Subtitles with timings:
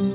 [0.00, 0.06] คว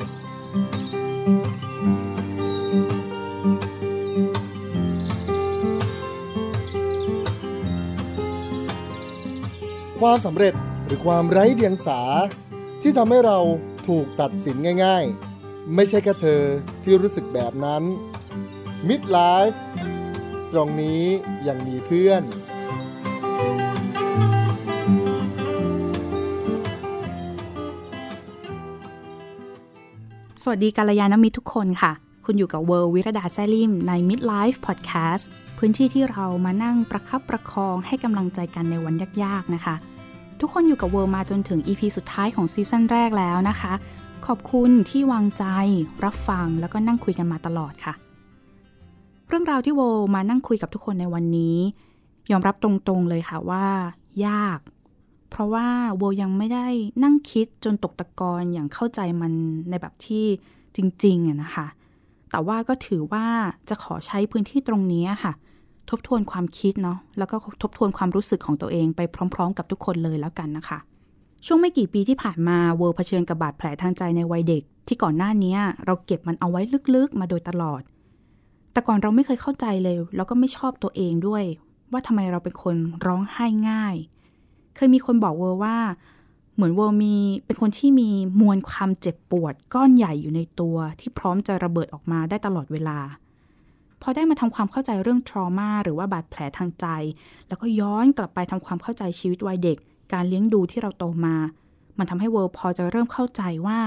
[10.12, 10.54] ามสำเร็จ
[10.86, 12.02] หรือความไร้เดียงสา
[12.82, 13.40] ที่ทำให้เรา
[13.88, 15.04] ถูกตัดสินง่าย
[15.40, 16.42] ๆ ไม่ใช่แค่เธอ
[16.84, 17.84] ที่รู้สึกแบบนั้น
[18.88, 19.58] Midlife
[20.54, 21.04] ตรงนี้
[21.48, 22.22] ยังมีเพื่อน
[30.48, 31.92] สวัสดีกัลยาณมิตรทุกคนค่ะ
[32.26, 35.24] คุณอยู่กับเวิร์วิรดาแซ่ลิ่มใน Midlife Podcast
[35.58, 39.76] พื้นที่ที่เรามานั่งประคับประคองให้กำลังใจกันในวันยากๆนะคะ
[40.40, 43.74] ทุกคนอยู่กับเวิร์มาจนถึง EP สุดท้ายของซีซั่นแรกแล้วนะคะ
[44.26, 45.46] ขอบคุณที่วางใจ
[46.06, 47.94] รับฟังแล้วก็นั่งคุยกันมาตลอดค่ะ
[49.28, 49.82] เรื่องราวที่เวิร์
[50.16, 51.58] มานั่งคุยกับทุกคนในวันนี้
[52.32, 53.66] ยอมรับตรงๆเลยค่ะว่า
[54.26, 54.60] ยาก
[55.30, 56.68] เพราะว่าโวยังไม่ได้
[57.04, 59.32] นั่งคิดจนตกตะกอนอย่างเข้าใจมัน
[59.70, 60.26] ในแบบที่
[60.76, 61.68] จริงๆอะนะคะ
[62.32, 63.26] แต่ว่าก็ถือว่า
[63.70, 65.34] จะขอใช้พื้นที่ตรงนี้ค่ะ
[65.90, 69.02] ทบทวนความคิดเนาะแล้วก็ทบทวนความรู้สึกของตัวเองไป
[69.34, 70.80] พร้อม ๆ กับทุกคนเลยแล้วกันนะคะ
[71.46, 76.62] ช่วงไม่กี่ปีที่ผ่านมาเวอร์เผชิญกับบาดแผลทางใจในวัยเด็ก ที่ก่อนหน้านี้เราเก็บมันเอาไว้
[76.96, 77.82] ลึกๆ มาโดยตลอด
[78.72, 81.44] แต่ก่อนเราไม่เคยเข้าใจเลย แล้วก็ไม่ชอบตัวเองด้วย
[81.92, 83.96] ว่าทำไมเราเป็นคนร้องไห้ง่าย
[84.76, 85.78] เคยมีคนบอกเวอร์ว่า
[86.56, 88.10] เหมือนเวอร์มีเป็นคนที่มี
[88.42, 93.00] มวลความเจ็บปวด ก้อนใหญ่อยู่ในตัวที่พร้อมจะระเบิดออกมาได้ตลอดเวลา
[94.02, 96.86] พอได้มาทำความเข้าใจเรื่อง trauma หรือว่าบาดแผลทางใจ
[97.48, 99.78] แล้วก็ย้อนกลับไปทำความเข้าใจชีวิตวัยเด็ก
[100.14, 101.36] การเลี้ยงดูที่เราโตมา
[101.98, 103.80] มันทำให้เวิร์พอจะเริ่มเข้าใจว่า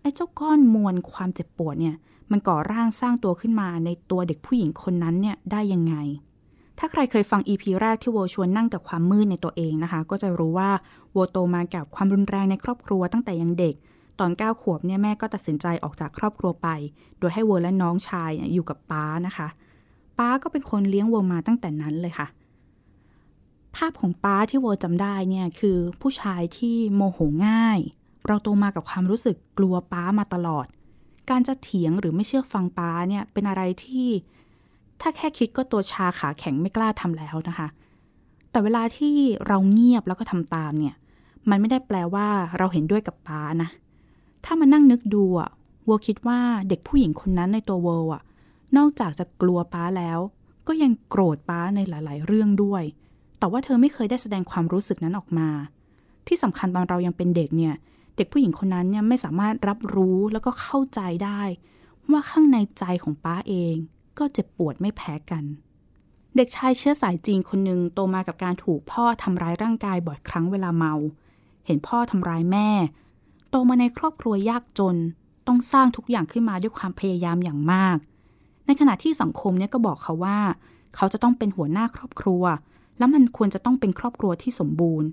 [0.00, 1.96] ไอ้เจ้าก้อนมวลความเจ็บปวดเนี่ย
[2.30, 5.94] มันก่อร่างสร้างตัวขึ้นมาในตัวเด็กผู้หญิงคนนั้นเนี่ยได้ยังไง
[6.84, 10.70] ถ้าใครเคยฟัง EP แรกที่โวชวนนั่งกับความมืดในตัวเองนะคะ ก็จะรู้ว่า
[11.12, 13.74] โวโตมากับความรุนแรงในครอบครัวตั้งแต่ยังเด็ก
[14.20, 16.68] ตอน 9 ขวบเนี่ยแม่ก็ตัดสินใจออกจากครอบครัวไป
[17.18, 19.48] โดยให้เวและน้องชายอยู่กับป้านะคะ
[20.18, 22.26] ป้าก็เป็นคนเลี้ยงเวมาตั้งแต่นั้นเลยค่ะ
[23.76, 27.78] ภาพของป้าที่เวอจำได้เนี่ยคือผู้ชายที่โมโหง่าย
[28.26, 30.66] เราโตมากับความรู้สึกกลัวป้ามาตลอด
[31.30, 34.08] การจะเถียงหรือไม่เชื่อฟังป้าเนี่ยเป็นอะไรที่
[35.02, 37.68] ถ้าแค่คิดก็ตัวชาขาแข็งไม่กล้าทำแล้วนะคะ
[38.50, 39.14] แต่เวลาที่
[39.46, 40.94] เราเงียบแล้วก็ทำตามเนี่ย
[41.50, 43.68] มันไม่ได้แปลว่าเราเห็นด้วยกับป้านะ
[44.44, 45.50] ถ้ามานั่งนึกดูอะ
[45.86, 48.22] วัวคิดว่าเด็กผู้หญิงคนนั้นในตัวเวออะ
[48.76, 50.18] นอกจากจะกลัวป้าแล้ว
[50.66, 52.82] ก็ยังโกรธป้าในหลาย ๆ เรื่องด้วย
[53.38, 55.48] แต่ว่าเธอไม่เคยได้แสดงความรู้สึกนั้นออกมา
[56.26, 57.74] ที่สำคัญตอนเรายังเป็นเด็กเนี่ย
[58.16, 61.40] เด็กผู้หญิงคนนั้นเนี่ยไม่สามารถรับรู้แล้วก็เข้าใจได้
[62.10, 63.76] ว่าข้างในใจของป้าเอง
[64.18, 65.44] ก็เจ็บปวดไม่แพ้กัน
[66.36, 70.94] เด็กชายเชื้อสายจีนคนหนึ่งโตมากับการถูกพ่อทำร้ายร่างกายบ่อยครั้งเวลาเมา
[71.66, 72.68] เห็นพ่อทำร้ายแม่
[73.50, 74.96] โตมาในครอบครัวยากจน
[75.46, 77.96] ต้องสร้างทุกอย่างขึ้นมาด้วยความพยายามอย่างมาก
[78.66, 80.38] ในขณะที่สังคมเนี่ยก็บอกเขาว่า
[80.96, 82.42] เขาจะต้องเป็นหัวหน้าครอบครัว
[82.98, 85.08] แล้วมันควรจะต้องเป็นครอบครัวที่สมบูรณ์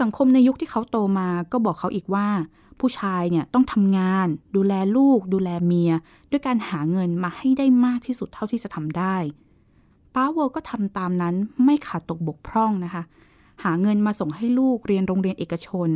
[0.00, 2.28] สังคมในยุคที่เขาโตมาก็บอกเขาอีกว่า
[2.80, 5.92] ผู้ชายเนี่ยต้องทำงาน ดูแลลูก ดูแลเมีย
[6.30, 9.16] ด้วยการหาเงินมาให้ได้มากที่สุดเท่าที่จะทำได้
[10.14, 11.34] ป้าเวก็ทำตามนั้น
[11.64, 13.02] ไม่ขาดตกบกพร่องนะคะ
[13.64, 15.88] หาเงินมาส่งให้ลูกเรียนโรงเรียนเอกชน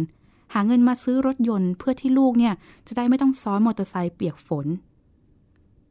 [0.55, 2.55] หาเงินมาซื้อรถยนต์เพื่อที่ลูกเนี่ย
[2.87, 4.67] จะได้ไม่ต้องซ้อนมอเตอร์ไซค์เปียกฝน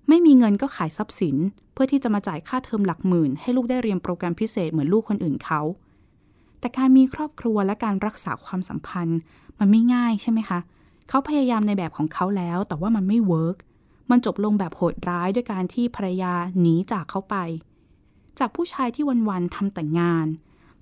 [0.07, 1.35] ไม่มีเงินก็ขายทรัพย์สิน
[1.73, 5.61] เพื่อที่จะมาจ่ายค่าเทอมหลักหมื่น ให้ลูกได้เรียนโปรแกรมพิเศษเหมือนลูกคนอื่นเขา
[6.59, 9.19] แต่การมีครอบครัวและการรักษาความสัมพันธ์
[9.59, 13.57] มันไม่ง่ายใช่ไหมคะเขาพยายามในแบบของเขาแล้ว แต่ว่ามันไม่เวิร์ก
[14.09, 17.35] มันจบลงแบบโหดร้ายด้วยการที่ภรรยาหนีจากเขาไป
[18.39, 20.27] จากผู้ชายที่วันๆทำแต่งงาน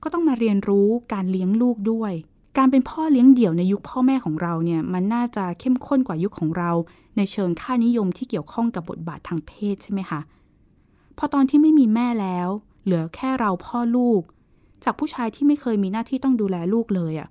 [0.03, 2.13] ก็ต้องมาเรียนรู้การเลี้ยงลูกด้วย
[2.57, 6.71] การเป็นพ่อเลี้ยงเดี่ยวในยุคพ่อแม่ของเราเนี่ยมันน่าจะเข้มข้นกว่ายุคของเรา
[7.17, 10.19] ในเชิงค่านิยมที่เกี่ยวข้องกับบทบาททางเพศใช่ไหมคะ
[11.17, 12.49] พอตอนที่ไม่มีแม่แล้ว
[12.83, 14.21] เหลือแค่เราพ่อลูก
[14.83, 17.29] จากผู้ชายที่ไม่เคยมีหน้าที่ต้องดูแลลูกเลยอะ่ะ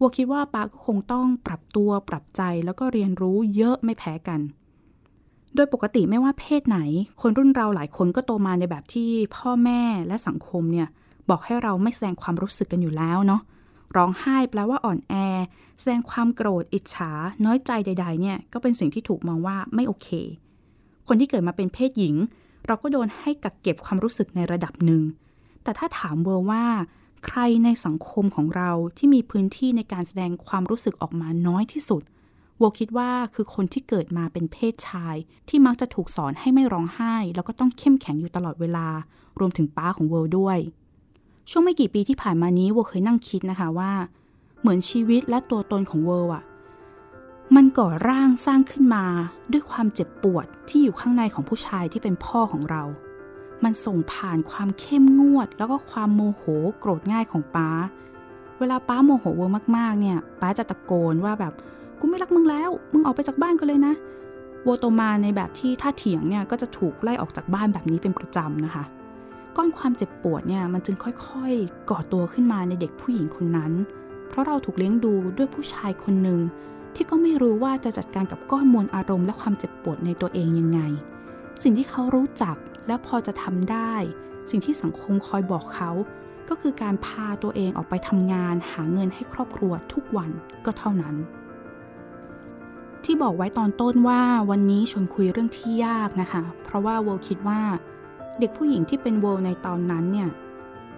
[0.00, 4.40] วัวคิดว่าป้าก็คงต้องปรับตัวปรับใจแล้วก็เรียนรู้เยอะไม่แพ้กัน
[5.54, 6.78] โดยปกติไม่ว่าเพศไหน
[7.20, 10.88] คนรุ่นเราหลายคนก็โตมาในแบบที่พ่อแม่และสังคมเนี่ย
[11.30, 13.42] บอกให้เราไม่แสดงความรู้สึกกันอยู่แล้วเนาะ
[13.96, 15.14] ร้องไห้แปลว่าอ่อนแอ
[15.78, 17.10] แสดงความโกรธ อิจฉา
[17.44, 20.08] น้อยใจใด ๆ เนี่ยก็เป็นสิ่งที่ถูกมองว่าไม่โอเค
[21.08, 22.14] คนที่เกิดมาเป็นเพศหญิง
[22.66, 25.02] เราก็โดนให้กักเก็บความรู้สึกในระดับหนึ่ง
[25.62, 26.64] แต่ถ้าถามเวอร์ว่า
[27.24, 32.02] ใครในสังคมของเราที่มีพื้นที่ในการแสดงความรู้สึกออกมาน้อยที่สุด
[32.58, 35.16] โวคิดว่าคือคนที่เกิดมาเป็นเพศชาย
[35.48, 38.88] ที่มักจะถูกสอนให้ไม่ร้องไห้ แล้วก็ต้องเข้มแข็งอยู่ตลอดเวลา
[39.38, 40.58] รวมถึงป้าของเวลด้วย
[41.50, 43.92] ช่วงไม่กี่ปีที่ผ่านมานี้เวลเคยนั่งคิดนะคะว่า
[44.60, 46.44] เหมือนชีวิตและตัวตนของเวลอะ
[47.56, 49.04] มันก่อร่างสร้างขึ้นมา
[49.52, 52.82] ด้วยความเจ็บปวดที่อยู่ข้างในของผู้ชายที่เป็นพ่อของเรา
[53.64, 56.42] มันส่งผ่านความเข้มงวด แล้วก็ความโมโห
[56.78, 57.70] โกรธง่ายของป้า
[58.58, 61.52] เวลาป้าโมโหเวอร์มากๆเนี่ยป้าจะตะโกนว่าแบบ
[62.00, 63.94] กูไม่รักมึงแล้ว มึงออกไปจากบ้านกันเลยนะ
[64.64, 68.84] โวโตมาในแบบที่ถ้าเถียงเนี่ยก็จะถูกไล่ออกจากบ้านแบบนี้เป็นประจำนะคะ
[69.56, 73.72] ก้อนความเจ็บปวดเนี่ยมันจึงค่อยๆ ก่อตัวขึ้นมาในเด็กผู้หญิงคนนั้น
[74.28, 76.40] เพราะเราถูกเลี้ยงดูด้วยผู้ชายคนหนึ่ง
[76.94, 80.80] ที่ก็ไม่รู้ว่าจะจัดการกับก้อนมวลอารมณ์และความเจ็บปวดในตัวเองยังไง
[81.62, 82.56] สิ่งที่เขารู้จัก
[82.86, 83.94] และพอจะทำได้
[84.50, 85.90] สิ่งที่สังคมคอยบอกเขา
[86.48, 90.30] ก็คือการพาตัวเองออกไปทำงานหาเงินให้ครอบครัวทุกวัน
[90.64, 91.14] ก็เท่านั้น
[93.04, 97.60] ที่บอกไว้ตอนต้นว่าวันนี้ชวนคุยเรื่องที่ยากนะคะ เพราะว่าโวคิดว่า
[98.40, 100.28] เด็กผู้หญิงที่เป็นโวในตอนนั้นเนี่ย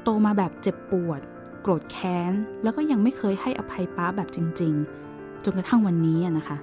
[0.03, 1.21] โตมาแบบเจ็บปวด
[1.63, 2.33] โกรธแค้น
[2.63, 4.75] แล้วก็ยังไม่เคยให้อภัยป้าแบบจริง
[5.11, 6.57] ๆ จนกระทั่งวันนี้นะคะ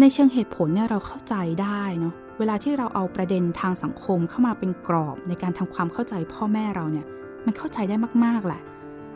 [0.00, 7.06] ในเชิงเหตุผลเนี่ยเราเข้าใจได้เนาะเวลาที่เราเอาประเด็นทางสังคมเข้ามาเป็นกรอบในการทำความเข้าใจพ่อแม่เราเนี่ย
[7.46, 8.62] มันเข้าใจได้มากๆแหละ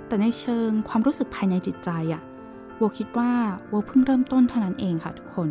[0.06, 2.22] แต่ในเชิงความรู้สึกภายในจิตใจอะ
[2.76, 3.32] โวคิดว่า
[3.68, 5.48] โวเพิ่งเริ่มต้นเท่านั้นเองค่ะทุกคน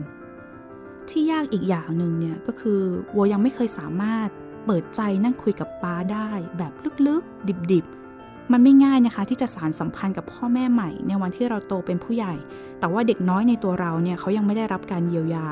[1.09, 2.81] ที่ยากอีกอย่างหนึ่งเนี่ยก็คือ
[3.13, 4.29] โวยังไม่เคยสามารถ
[4.65, 6.71] เปิดใจนั่งคุยกับป้าได้แบบ
[7.07, 8.06] ลึกๆ ดิบๆ
[8.51, 12.33] มันไม่ง่ายนะคะ ที่จะสารสัมพันธ์กับพ่อแม่ใหม่ ในวันที่เราโตเป็นผู้ใหญ่
[12.79, 15.45] แต่ว่าเด็กน้อยในตัวเราเนี่ยเขายังไม่ได้รับการเยียวยา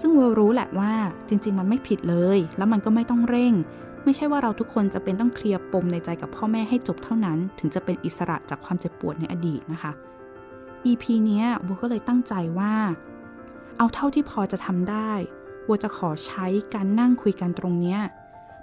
[0.00, 0.92] ซึ่งโวรู้แหละว่า
[1.28, 3.52] จริง ๆ มันไม่ผิดเลย แล้วมันก็ไม่ต้องเร่ง
[4.04, 9.92] ไม่ใช่ว่าเราทุกคนจะเป็นต้องเคลียร์ปมในใจกับพ่อแม่ให้จบเท่านั้น ถึงจะเป็นอิสระจากความเจ็บปวดในอดีตนะคะ
[10.86, 12.74] EP เนี้ยโวก็เลยตั้งใจว่า
[13.78, 15.12] เอาเท่าที่พอจะทำได้
[15.64, 18.00] โวจะขอใช้การนั่งคุยกันตรงเนี้ย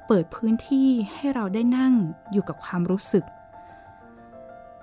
[0.08, 1.94] เปิดพื้นที่ให้เราได้นั่ง
[2.32, 3.24] อยู่กับความรู้สึก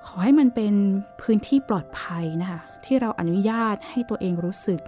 [0.07, 0.75] ขอให้มันเป็น
[1.21, 4.81] พื้นที่ปลอดภัยนะคะ ที่เราอนุญาตให้ตัวเองรู้สึก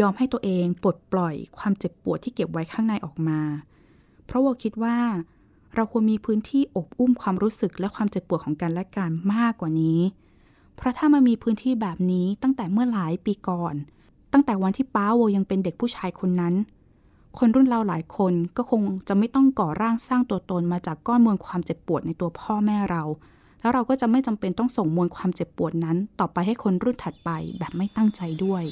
[0.00, 3.40] ยอมให้ตัวเองปลดปล่อยความเจ็บปวดที่เก็บไว้ข้างในออกมา
[4.26, 4.98] เพราะโวคิดว่า
[5.74, 10.00] เราควรมีพื้นที่อบอุ้มความรู้สึกและความเจ็บปวดของกันและกันมากกว่านี้
[10.76, 13.74] เพราะถ้ามันมีพื้นที่แบบนี้ตั้งแต่เมื่อหลายปีก่อน
[14.32, 16.54] ตั้งแต่วันที่ป้าโวยังเป็นเด็กผู้ชายคนนั้น
[17.38, 23.02] คนรุ่นเราหลายคนก็คงจะไม่ต้องก่อร่างสร้างตัวตนมาจากก้อนมวลความเจ็บปวดในตัวพ่อแม่เรา
[23.62, 28.64] แล้วเราก็จะไม่จำเป็นต้องส่งมวลความเจ็บปวดนั้น ต่อไปให้คนรุ่นถัดไปแบบไม่ตั้งใจด้วย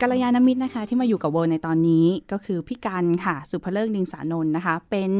[0.00, 5.10] กัลยาณมิตรนะคะที่มาอยู่กับเวิร์ในตอนนี้ก็คือพี่กันค่ะ สุภเลิกดิงสานนท์นะคะ เป็น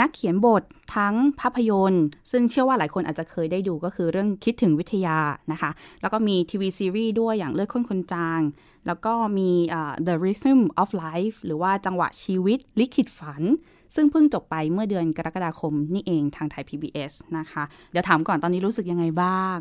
[0.00, 0.62] นักเขียนบท
[0.96, 5.18] ทั้งภาพยนตร์ ซึ่งเชื่อว่าหลายคนอาจจะเคยได้ดูก็คือเรื่องคิดถึงวิทยา
[5.52, 8.40] นะคะ แล้วก็มีทีวีซีรีส์ด้วยอย่างเลือดข้นคนจาง
[8.86, 13.42] แล้วก็มี uh, The Rhythm of Life หรือว่าจังหวะชีวิตลิขิตฝัน
[13.94, 19.58] ซึ่งเพิ่งจบไปเมื่อเดือนกรกฎาคมนี่เองทางไทย PBS นะคะ เดี๋ยวถามก่อนตอนนี้รู้สึกยังไงบ้าง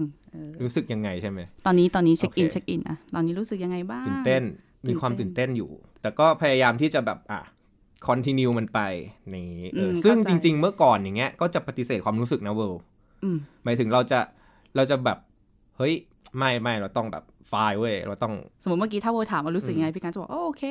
[0.63, 4.43] รู้สึกยังไงใช่ไหม ตอนนี้ตอนนี้ check in โอเค check in อะตอนนี้รู้สึกยังไงบ้างตื่นเต้น
[4.85, 7.41] ตื่นเต้นมีความตื่นเต้นอยู่ แต่ก็พยายามที่จะแบบอะ
[8.05, 8.79] คอนติเนียมันไป
[9.33, 12.81] นี่เอออมซึ่งเข้าใจจริง ๆ เมื่อก่อนอย่างเงี้ยก็จะปฏิเสธความรู้สึกนะเวิลด์
[13.23, 14.19] อืมหมายถึงเราจะ
[14.75, 15.17] เราจะแบบ
[15.77, 15.93] เฮ้ย
[16.37, 18.33] ไม่ไม่เราต้องแบบไฟล์เว้ยเราต้อง
[18.63, 20.63] สมมติเมื่อกี้ถ้าโวถามว่ารู้สึกยังไงพี่การจะบอกโอโอเค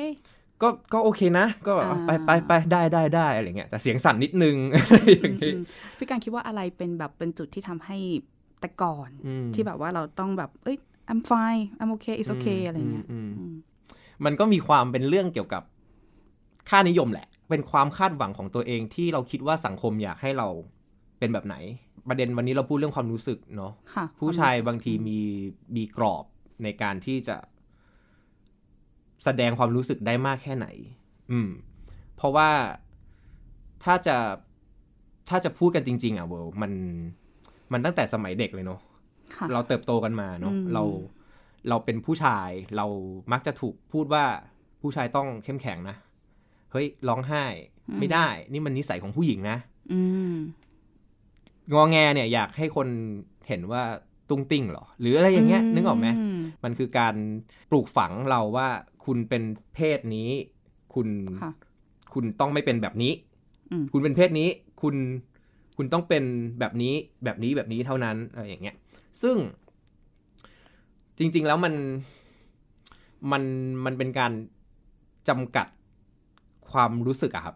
[0.61, 5.63] ก็ก็โอเคนะ ก็แบบอ่าไปไปไปได้ได้ได้อะไรเงี้ยแต่เสียงสั่นนิดนึงอะไรอย่างงี้อืม
[5.97, 7.97] พี่การคิดว่าอะไรเป็นแบบเป็นจุดที่ทำให้
[8.59, 10.77] แต่ก่อนอืมที่แบบว่าเราต้องแบบเอ้ย
[11.11, 13.53] I'm fine I'm okay it's okay อะไรเงี้ยอืมอืม
[14.25, 15.63] มันก็มีความเป็นเรื่องเกี่ยวกับ
[16.69, 20.47] ค่านิยมแหละ เป็นความคาดหวังของตัวเองที่เราคิดว่าสังคมอยากให้เรา
[21.19, 21.55] เป็นแบบไหน
[22.09, 25.19] ประเด็นวันนี้เราพูดเรื่องความรู้สึกเนาะค่ะผู้ชายควมรู้สึกบางทีมี
[25.75, 26.25] มีกรอบ
[26.63, 27.37] ในการที่จะ
[29.23, 30.67] แสดงความรู้สึกได้มากแค่ไหน
[31.31, 31.49] อืม
[32.15, 32.49] เพราะว่า
[33.83, 34.17] ถ้าจะ
[35.29, 36.71] ถ้าจะพูดกันจริง ๆ อะเวลมัน
[37.71, 38.79] มันตั้งแต่สมัยเด็กเลยเนาะ
[39.35, 40.83] ค่ะเราเติบโตกันมาเนาะอืมเรา
[41.69, 42.85] เราเป็นผู้ชาย เรา
[43.31, 44.23] มักจะถูกพูดว่า
[44.81, 47.43] ผู้ชายต้องเข้มแข็งนะเฮ้ยร้องไห้
[47.99, 49.57] ไม่ได้ นี่มันนิสัยของผู้หญิงนะ
[49.93, 50.01] อื
[50.33, 50.35] ม
[51.73, 52.87] งอแงเนี่ยอยากให้คน
[53.47, 53.83] เห็นว่า
[54.29, 56.07] ตุ้งติ้งเหรอ หรืออะไรอย่างเงี้ย นึกออกไหม
[56.37, 57.15] มมันคือการ
[57.69, 58.67] ปลูกฝังเราว่า
[59.05, 59.43] คุณเป็น
[59.75, 60.29] เพศนี้
[60.93, 61.07] คุณ
[61.41, 61.51] ค่ะ
[62.13, 63.13] คุณต้องไม่เป็นแบบนี้
[63.71, 64.49] อืมคุณเป็นเพศนี้
[64.81, 64.95] คุณ
[65.77, 66.23] คุณต้องเป็น
[66.59, 66.93] แบบนี้
[67.23, 68.75] แบบนี้แบบนี้เท่านั้นอะไรอย่างเงี้ย
[69.21, 69.37] ซึ่ง
[71.17, 71.73] จริง ๆ แล้วมัน
[73.31, 73.43] มัน
[73.85, 74.31] มันเป็นการ
[75.29, 75.67] จำกัด
[76.73, 77.55] ความรู้สึกอะครับ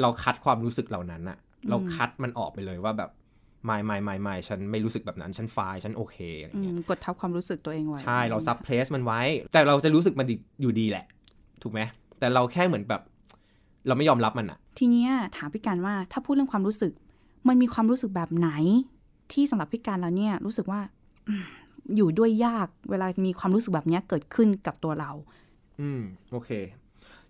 [0.00, 1.38] เราคัดความรู้สึกเหล่านั้นอะ
[1.70, 3.10] เราคัดมันออกไปเลยว่าแบบ
[3.64, 9.20] ไม่ไม่ไม่ไม่ฉันไม่รู้สึกแบบนั้น ฉันไฟล์ฉันโอเคอะไรอืเงี้ยมกดทับความรู้สึกตัวเองไว้ ใช่ เราซับเพลสมันไว้
[9.52, 11.04] แต่เราจะรู้สึกมันดีอยู่ดีแหละ
[11.62, 11.80] ถูกไหม
[12.18, 13.02] แต่เราแค่เหมือนแบบ
[13.86, 16.92] เราไม่ยอมรับมันอะทีเนี้ยถามพี่การว่าถ้าพูดเรื่องความรู้สึก
[17.48, 18.50] มันมีความรู้สึกแบบไหน
[19.32, 20.80] ที่สำหรับพี่การแล้วเนี่ยรู้สึกว่า
[21.28, 21.44] อืม
[21.96, 25.10] อยู่ด้วยยากเวลามีความรู้สึกแบบเนี้ยเกิดขึ้นกับตัวเรา
[25.80, 26.00] อืม
[26.30, 26.50] โอเค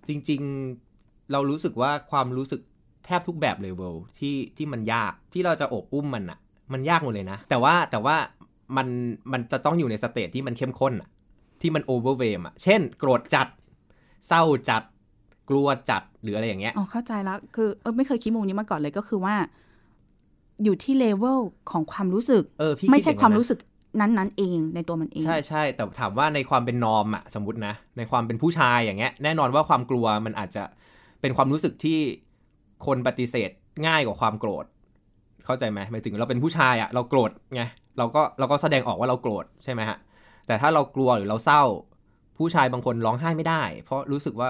[0.09, 0.41] จริง
[0.77, 0.88] ๆ
[1.33, 2.61] เรารู้สึกว่าความรู้สึก
[3.05, 6.39] แทบทุกแบบเลยเวลที่ที่มันยากที่เราจะโอบอุ้มมันอะ
[6.73, 8.17] มันยากหมดเลยนะ แต่ว่าแต่ว่า
[8.77, 8.89] มัน
[9.33, 11.09] มันจะต้องอยู่ในสเตจที่มันเข้มข้นอะ
[11.61, 13.47] ที่มันโอเวอร์เวมอะเช่น โกรธจัด
[14.29, 14.83] เศร้าจัด
[15.51, 19.35] กลัวจัดหรืออะไรอย่างเงี้ยอ๋อเข้าใจแล้วคือเออไม่เคยคิดมุมนี้มาก่อนเลยก็คือว่า
[20.65, 21.39] อยู่ที่เลเวล
[21.71, 23.59] ของความรู้สึกเออพี่ไม่ดใช่อย่งความนั้นนะรู้สึก
[24.01, 30.63] นั้นๆเองในตัวมันเอง ใช่ใช่แต่ถามว่าในความเป็นนอมอะสมมตินะ ในความเป็นผู้ชายอย่างเงี้ย แน่นอนว่าความกลัวมันอาจจะ
[31.21, 31.99] เป็นความรู้สึกที่
[32.87, 33.51] คนปฏิเสธ
[33.87, 34.65] ง่ายกว่าความโกรธ
[35.45, 37.63] เข้าใจไหมหมายถึงเราเป็นผู้ชายอะเราโกรธไง
[37.99, 39.99] เราก็เราก็แสดงออกว่าเราโกรธใช่ไหมฮะ
[40.47, 41.63] แต่ถ้าเรากลัวหรือเราเศร้า
[42.39, 44.49] ผู้ชายบางคนร้องไห้ไม่ได้ เพราะรู้สึกว่า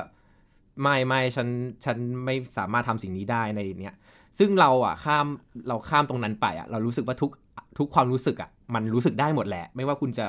[0.83, 1.49] ไม่ไม่ฉัน
[1.85, 3.95] ฉันไม่สามารถทำสิ่งนี้ได้ในเนี้ย
[4.39, 5.27] ซึ่งเราอะข้าม
[5.69, 7.31] เราข้ามตรงนั้นไปอะเรารู้สึกว่าทุก
[7.79, 10.27] ทุกความรู้สึกอะมันรู้สึกได้หมดแหละ ไม่ว่าคุณจะ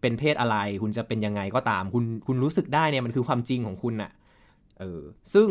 [0.00, 4.10] เป็นเพศอะไร คุณจะเป็นยังไงก็ตาม คุณคุณรู้สึกได้เนี่ยมันคือความจริงของคุณน่ะ
[4.82, 5.00] เออ
[5.34, 5.48] ซึ่ง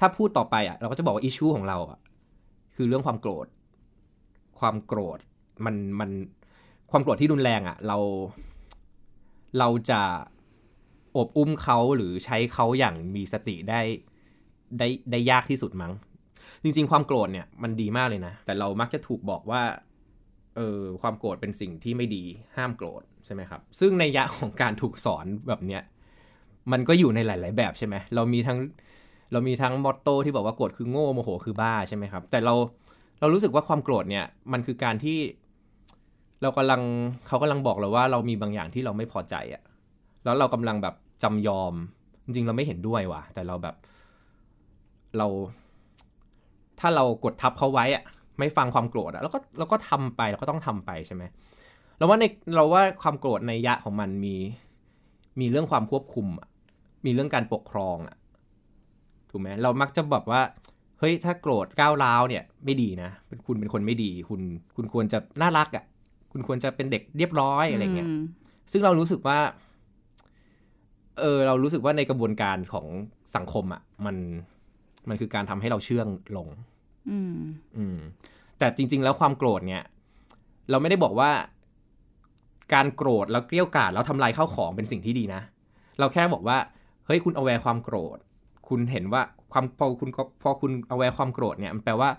[0.00, 1.98] ถ้าพูดต่อไปอะ เราก็จะบอกว่าอิชูของเราอะ
[2.76, 3.46] คือเรื่องความโกรธ
[4.60, 5.18] ความโกรธ
[5.64, 6.10] มันมัน
[6.90, 7.98] ความโกรธที่รุนแรงอะ เรา
[9.58, 10.02] เราจะ
[11.16, 13.80] อบอุ้มเขาหรือใช้เขาอย่างมีสติได้
[14.78, 15.92] ได้ได้ยากที่สุดมั้ง
[16.62, 19.62] จริง ๆ ความโกรธเนี่ยมันดีมากเลยนะ แต่เรามักจะถูกบอกว่า
[20.56, 22.24] เออความโกรธเป็นสิ่งที่ไม่ดี
[22.56, 25.82] ห้ามโกรธใช่ไหมครับ ซึ่งในยะของการถูกสอนแบบเนี้ย
[26.72, 28.58] มันก็อยู่ในหลาย ๆ แบบใช่ไหมเรามีทั้ง
[29.32, 32.54] เรามีทั้งมอตโต้ที่บอกว่าโกรธคือโง่โมโหคือบ้าใช่ไหมครับ แต่เรา
[33.20, 35.18] เรารู้สึกว่าความโกรธเนี่ยมันคือการที่
[36.42, 36.82] เรากำลัง
[37.26, 39.62] เขากำลังบอกเราว่าเรามีบางอย่างที่เราไม่พอใจอะ
[40.24, 41.74] แล้วเรากำลังแบบจำยอม
[42.24, 43.76] จริงเราไม่เห็นด้วยว่ะ แต่เราแบบ
[45.18, 45.26] เรา
[46.80, 48.04] ถ้าเรากดทับเขาไว้อะ
[48.38, 51.22] ไม่ฟังความโกรธอะแล้วก็เราก็ทำไปเราก็ต้องทำไปใช่ไหม
[51.96, 52.24] เราว่าใน
[52.56, 54.36] เราว่าความโกรธในยะของมันมี
[55.40, 56.47] มีเรื่องความควบคุมอะ
[57.04, 58.16] มีเรื่องการปกครองอะ
[59.30, 60.40] ถูกไหมเรามักจะแบบว่า
[60.98, 64.40] เฮ้ยถ้าโกรธก้าวร้าวเนี่ย ไม่ดีนะเป็นคุณเป็นคนไม่ดี คุณ
[64.76, 65.84] คุณควรจะน่ารักอะ่ะ
[66.32, 68.20] คุณควรจะเป็นเด็กเรียบร้อยอะไรเงี้ยม
[68.72, 69.38] ซึ่งเรารู้สึกว่า
[71.18, 72.86] เออ เรารู้สึกว่าในกระบวนการของ
[73.36, 74.16] สังคมอะ่ะมัน
[75.08, 76.48] มันคือการทำให้เราเชื่องลง
[77.10, 77.36] อืม
[77.76, 77.98] อืม
[78.58, 79.82] แต่จริง ๆ แล้วความโกรธเนี่ย
[80.70, 81.30] เราไม่ได้บอกว่า
[82.74, 85.42] การโกรธแล้วเกลี้ยวกล่อมแล้วทำลายข้าวของเป็นสิ่งที่ดีนะ
[85.98, 86.58] เราแค่บอกว่า
[87.08, 88.18] เฮ้ยคุณเอาแวร์ความโกรธ
[88.68, 89.22] คุณเห็นว่า
[89.52, 90.10] ความพอคุณ
[90.42, 92.10] พอคุณเอาแวร์ความโกรธเนี่ยมันแปลว่า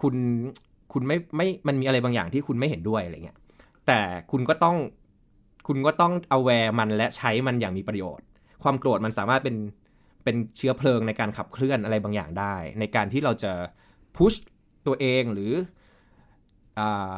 [0.00, 0.14] คุณ
[0.92, 3.38] คุณไม่ไม่มันมีอะไรบางอย่างที่คุณไม่เห็นด้วยอะไรเงี้ย
[3.86, 4.76] แต่คุณก็ต้อง
[5.66, 8.26] คุณก็ต้องเอาแวร์มันและใช้มันอย่างมีประโยชน์
[8.62, 9.56] ความโกรธมันสามารถเป็น
[10.24, 13.52] เป็นเชื้อเพลิงในการขับเคลื่อนอะไรบางอย่างได้ ในการที่เราจะ
[14.16, 14.32] พุช
[14.86, 15.52] ตัวเองหรือ
[16.78, 17.16] อ่า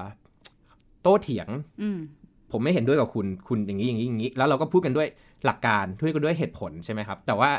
[1.03, 1.49] โต้เถียง
[1.83, 1.99] อืม
[2.51, 5.09] ผมไม่เห็นด้วยกับคุณคุณอย่างนี้อย่างนี้อย่างนี้ แล้วเราก็พูดกันด้วย
[5.47, 7.51] หลักการพูดกันด้วยเหตุผลใช่ไหมครับ แต่ว่า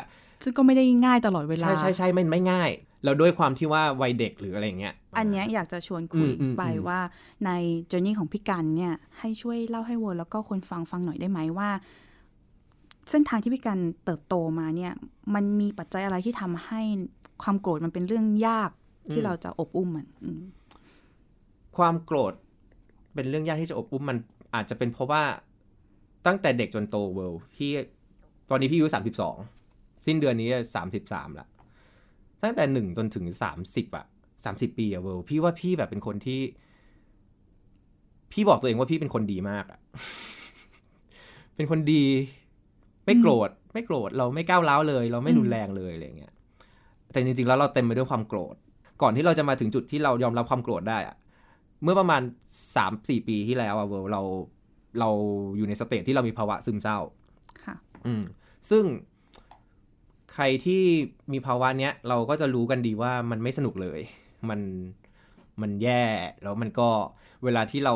[0.44, 2.70] ซึ่งก็ไม่ได้ง่ายตลอดเวลา ใช่ใช่ใช่ไม่ไม่ง่าย
[3.04, 7.00] แล้วด้วยความที่ว่าวัยเด็กหรืออะไรอย่างเงี้ย อันเนี้ยอยากจะชวนคุยอืมอืมไปอืมว่า
[7.46, 7.50] ใน
[7.90, 11.70] journey ของพี่กันเนี่ย ให้ช่วยเล่าให้เวอร์แล้วก็คนฟังฟังหน่อยได้ไหมว่า
[13.10, 14.92] เส้นทางที่พี่กันเติบโตมาเนี่ย
[15.34, 16.80] มันมีปัจจัยอะไรที่ทำให้
[17.42, 18.70] ความโกรธมันเป็นเรื่องยาก
[19.12, 20.42] ที่เราจะอบอุ้มมันอืม
[21.76, 22.32] ความโกรธ
[23.14, 24.18] เป็นเรื่องยากที่จะอบอุ้มมัน
[24.54, 25.22] อาจจะเป็นเพราะว่า
[26.26, 27.70] ตั้งแต่เด็กจนโตเวิลพี่
[28.50, 29.36] ตอนนี้พี่อายุสามสิบสอง
[30.06, 31.46] สิ้นเดือนนี้สามสิบสามละ
[32.42, 34.06] ตั้งแต่หนึ่งจนถึงสามสิบอะ
[34.44, 36.40] สามสิบปีอะเวิลพี่ว่าพี่แบบเป็นคนที่
[38.32, 39.80] พี่บอกตัวเองว่าพี่เป็นคนดีมากอะ
[41.56, 42.04] เป็นคนดี
[43.06, 46.32] ไม่โกรธไม่โกรธเราไม่ก้าวร้าวเลย เราไม่รุนแรงเลยอะไรเงี้ย
[47.12, 48.54] แต่จริงๆแล้วเราเต็มไปด้วยความโกรธ
[49.02, 51.16] ก่อนที่เราจะมาถึงจุดที่เรายอมรับความโกรธได้อะ
[51.82, 52.22] เมื่อประมาณ
[52.76, 54.22] สามสี่ปีที่แล้วอะเวิลเรา
[55.00, 55.08] เรา
[55.56, 56.98] อยู่ใน stage ที่เรามีภาวะซึมเศร้า
[57.64, 57.74] ค่ะ
[58.06, 58.22] อืม
[58.70, 58.84] ซึ่ง
[60.34, 60.82] ใครที่
[61.32, 64.00] มีภาวะเนี้ยเราก็จะรู้กันดีว่ามันไม่สนุกเลย
[64.48, 64.60] มัน
[65.62, 66.04] มันแย่
[66.42, 66.88] แล้วมันก็
[67.44, 67.94] เวลาที่เรา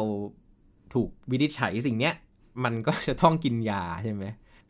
[0.95, 2.15] ถูกวินิจฉัยสิ่งเนี้ย
[2.65, 4.25] มันก็จะต้องกินยาใช่ไหม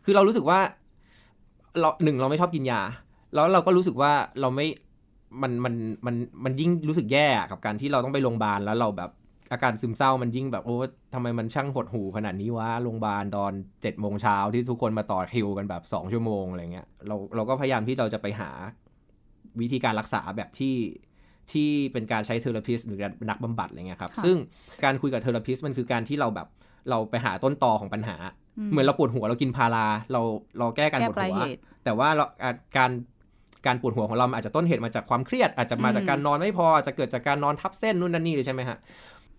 [0.05, 0.61] คือเรารู้สึกว่า
[1.81, 2.81] เราหนึ่งเราไม่ชอบกินยา
[3.35, 4.67] แล้วเราก็รู้สึกว่าเราไม่
[5.43, 5.75] มันมัน
[6.07, 9.11] มันมันยิ่งรู้สึกแย่อะกับการที่เราต้องไปโรงพยาบาลแล้วเราแบบ
[9.53, 10.77] อาการซึมเศร้ามันยิ่งแบบโอ้
[11.15, 13.53] ทำไมมันช่างหดหูขนาดนี้วะโรงพยาบาลตอน
[13.83, 18.51] เจ็ดโมงเช้าที่ทุกคนมาต่อคิวกันแบบสองชั่วโมงอะไรเงี้ยเราเราก็พยายามที่เราจะไปหา
[19.61, 20.77] วิธีการรักษาแบบที่
[21.53, 24.37] ที่เป็นการใช้เทอราพิสหรือนักบำบัดอะไรเงี้ยครับค่ะซึ่ง
[24.85, 26.49] การคุยกับเทอราพิสมันคือการที่เราแบบ
[26.91, 28.17] เราไปหาต้นตอของปัญหา
[28.71, 30.21] เหมือนเราปวดหัวเรากินพาราเรา
[30.59, 32.91] เราแก้การแก้ปวดปลายหัวเหตุแต่ว่าเราอะการ
[33.67, 38.79] การปวดหัวของเรามันอาจจะต้นเหตุมาจากความเครียดอาจจะมาจากการนอนไม่พออาจจะเกิดจากการนอนทับเส้นนู่นนั่นนี่เลยใช่ไหมฮะ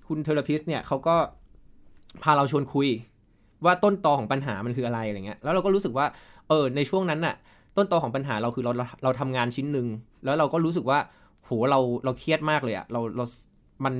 [0.10, 1.16] คุณเทอราพิสเนี่ยเขาก็
[2.24, 2.88] พาเราชวนคุย
[3.66, 6.06] ว่าต้นตอของปัญหามันคืออะไรอะไรเงี้ยแล้วเราก็รู้สึกว่า
[6.50, 7.36] เออในช่วงนั้นน่ะ
[7.78, 9.88] ต้นตอของปัญหาเราคือเราเราเราทำงานชิ้นหนึ่ง
[10.26, 11.00] แล้วเราก็รู้สึกว่า
[11.46, 13.26] โหเราเราเครียดมากเลยอะเราเรา
[13.86, 13.94] มัน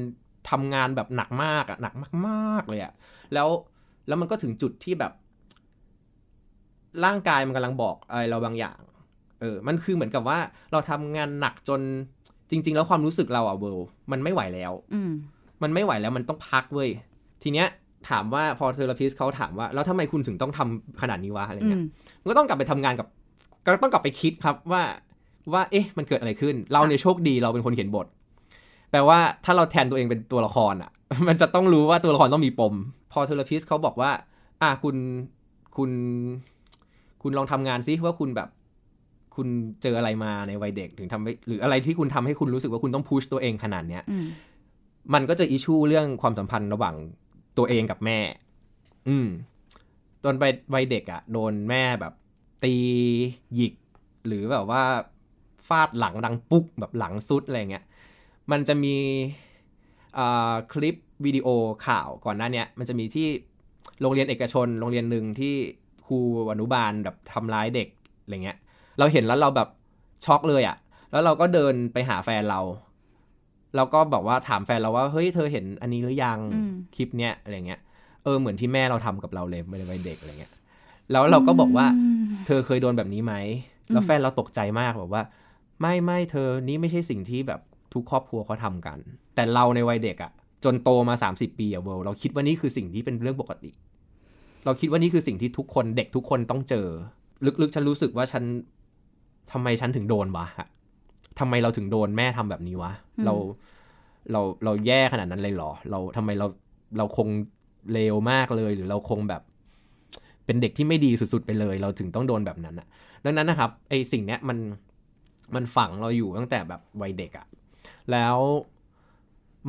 [0.50, 1.94] ทำงานแบบหนักมากอะหนัก
[2.28, 2.92] มากๆเลยอะ
[3.34, 3.50] แล้ว
[4.08, 5.12] แล้วมันก็ถึงจุดที่แบบ
[7.06, 8.80] ร่างกายมันกำลังบอกอะไรเราบางอย่าง
[9.42, 10.40] เออ มันคือเหมือนกับว่า
[10.72, 11.82] เราทำงานหนักจน
[12.50, 13.80] จริง ๆ แล้วความรู้สึกเราอะเวิล
[14.12, 15.12] มันไม่ไหวแล้ว อืม
[15.64, 16.90] มันไม่ไหวแล้วมันต้องพักเว้ย
[17.44, 17.68] ทีเนี้ย
[18.10, 21.84] ถามว่าพอเทอราพิสเขาถามว่า แล้วทำไมคุณถึงต้องทำขนาดนี้วะอะไรอืเงี้มย
[22.22, 23.08] มันก็ต้องกลับไปทำงานกับ
[23.66, 24.84] ก็ต้องกลับไปคิดครับว่า
[25.54, 28.08] ว่าเอ๊ะมันเกิดอะไรขึ้น เราในยโชคดีเราเป็นคนเขียนบท
[28.92, 30.92] แปลว่าถ้าเราแทนตัวเองเป็นตัวละครอะ
[31.28, 32.74] มันจะต้องรู้ว่าตัวละครต้องมีปม
[33.12, 34.12] พอเทอราพิสเขาบอกว่า
[34.62, 34.96] อะคุณ
[35.78, 35.92] คุณ
[37.22, 38.50] คุณลองทำงานซิว่าคุณแบบ
[39.36, 39.48] คุณ
[39.82, 44.18] เจออะไรมาในวัยเด็กถึงทำให้หรืออะไรที่คุณทำให้คุณรู้สึกว่าคุณต้องพุชตัวเองขนาดเนี้ยอื
[45.14, 46.96] มันก็จะอิชูเรื่องความสัมพันธ์ระหว่าง
[47.58, 48.20] ตัวเองกับแม่
[49.08, 49.28] อืม
[50.24, 52.14] ตอนไปวัยเด็กอะ่ะ โดนแม่แบบ
[52.64, 52.76] ตี
[53.56, 53.74] หยิก
[54.28, 54.84] หรือแบบว่า
[55.68, 57.86] ฟาดหลังดังปุ๊กแบบหลังสุดอะไรเงี้ย
[58.52, 58.96] มันจะมี
[60.72, 61.48] คลิปวิดีโอ
[61.88, 63.28] ข่าวก่อนหน้าเนี้ยมันจะมีที่
[64.02, 65.56] โรงเรียนเอกชน โรงเรียนหนึ่งที่
[66.06, 66.20] ครู
[66.52, 67.88] อนุบาลแบบทำร้ายเด็ก
[68.22, 68.58] อะไรเงี้ย
[69.00, 69.70] เราเห็นแล้วเราแบบ
[70.26, 70.78] ช็อกเลยอะ่ะ
[71.12, 72.60] แล้วเราก็เดินไปหาแฟนเรา
[73.76, 77.80] เราก็บอกว่าถามแฟนเราว่าเฮ้ยเธอเห็นอันนี้หรือยังอืมคลิปเนี้ยอะไรเงี้ย
[78.24, 80.54] เออเหมือนที่แม่เราทำกับเราเลยในวัยเด็กอะไรเงี้ย
[81.12, 81.86] แล้วเราก็บอกว่า
[82.46, 83.34] เธอเคยโดนแบบนี้ไหม
[83.92, 85.24] แล้วแฟนเราตกใจมากแบบว่า
[85.82, 87.62] ไม่ไม่เธอนี่ไม่ใช่สิ่งที่แบบ
[87.94, 88.98] ทุกครอบครัวเขาทำกัน
[89.36, 90.32] แต่เราในวัยเด็กอะ่ะ
[90.64, 93.72] จนโตมา 30 ปีอะเวลเราคิดว่านี่คือสิ่งที่เป็นเรื่องปกติ
[94.66, 96.88] เราคิดว่านี่คือสิ่งที่ทุกคนเด็กทุกคนต้องเจอ
[97.62, 98.44] ลึกๆ ฉันรู้สึกว่าฉัน
[99.52, 100.46] ทำไมฉันถึงโดนวะ
[101.40, 103.34] ทำไมเราถึงโดนแม่ทำแบบนี้วะอืมเรา
[104.32, 106.48] เราเราแย่ขนาดนั้นเลยเหรอ เราทำไมเรา
[106.98, 107.28] เราคง
[107.94, 109.42] เลวมากเลย หรือเราคงแบบ
[110.46, 112.88] เป็นเด็กที่ไม่ดีสุด ๆ ไปเลย เราถึงต้องโดนแบบนั้นอะ
[113.26, 114.58] ดังนั้นนะครับไอสิ่งเนี้ยมัน
[115.56, 117.48] มันฝังเราอยู่ตั้งแต่แบบวัยเด็กอะ
[118.12, 118.38] แล้ว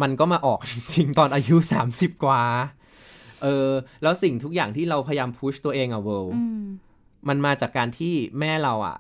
[0.03, 2.43] มันก็มาออกจริงๆตอนอายุสามสิบกว่า
[3.43, 3.69] เออ
[4.03, 6.63] แล้วสิ่งทุกอย่างที่เราพยายามพุชตัวเองอะเวิลอืม
[7.29, 8.97] มันมาจากการที่แม่เราอะ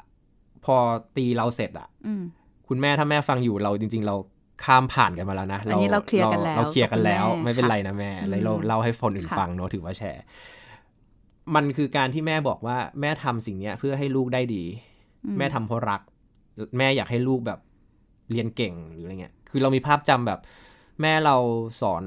[0.64, 0.76] พอ
[1.16, 2.22] ตีเราเสร็จอะอืม
[2.70, 4.16] คุณแม่ถ้าแม่ฟังอยู่เราจริง ๆ เรา
[4.64, 10.22] ข้ามผ่านกันมาแล้วนะอันนี้เราเคลียร์กันแล้วเราเคลียร์กันแล้วกับคุณแม่ไม่เป็นค่ะไรนะแม่อืมเลยเราเล่าให้คนอื่นค่ะฟังเนอะถือว่าแชร์
[11.54, 14.64] มันคือการที่แม่บอกว่าแม่ทำสิ่งเนี้ยเพื่อให้ลูกได้ดี
[15.26, 16.00] อืแม่ทำเพราะรัก
[16.78, 17.60] แม่อยากให้ลูกแบบ
[18.30, 20.40] เรียนเก่งหรืออะไรเงี้ย คือเรามีภาพจำแบบ
[21.02, 21.36] แม่เรา
[21.80, 22.02] สอน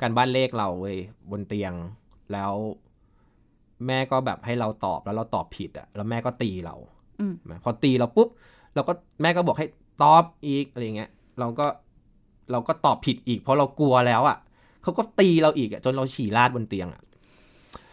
[0.00, 0.98] การบ้านเลขเราเว้ย
[1.30, 1.72] บนเตียง
[2.32, 2.52] แล้ว
[3.86, 6.76] แม่ก็แบบให้เราตอบแล้วเราตอบผิดอะแล้วแม่ก็ตีเรา
[7.20, 8.28] อืมนะพอตีเราปุ๊บ
[8.74, 8.92] เราก็
[9.22, 9.66] แม่ก็บอกให้
[10.02, 11.66] ตอบอีกอะไรเงี้ยเราก็
[12.52, 14.38] เราก็ตอบผิดอีก เพราะเรากลัวแล้วอะ่ะ
[14.82, 17.02] เขาก็ตีเราอีกอะจนเราฉี่ราดบนเตียงอะ่ะ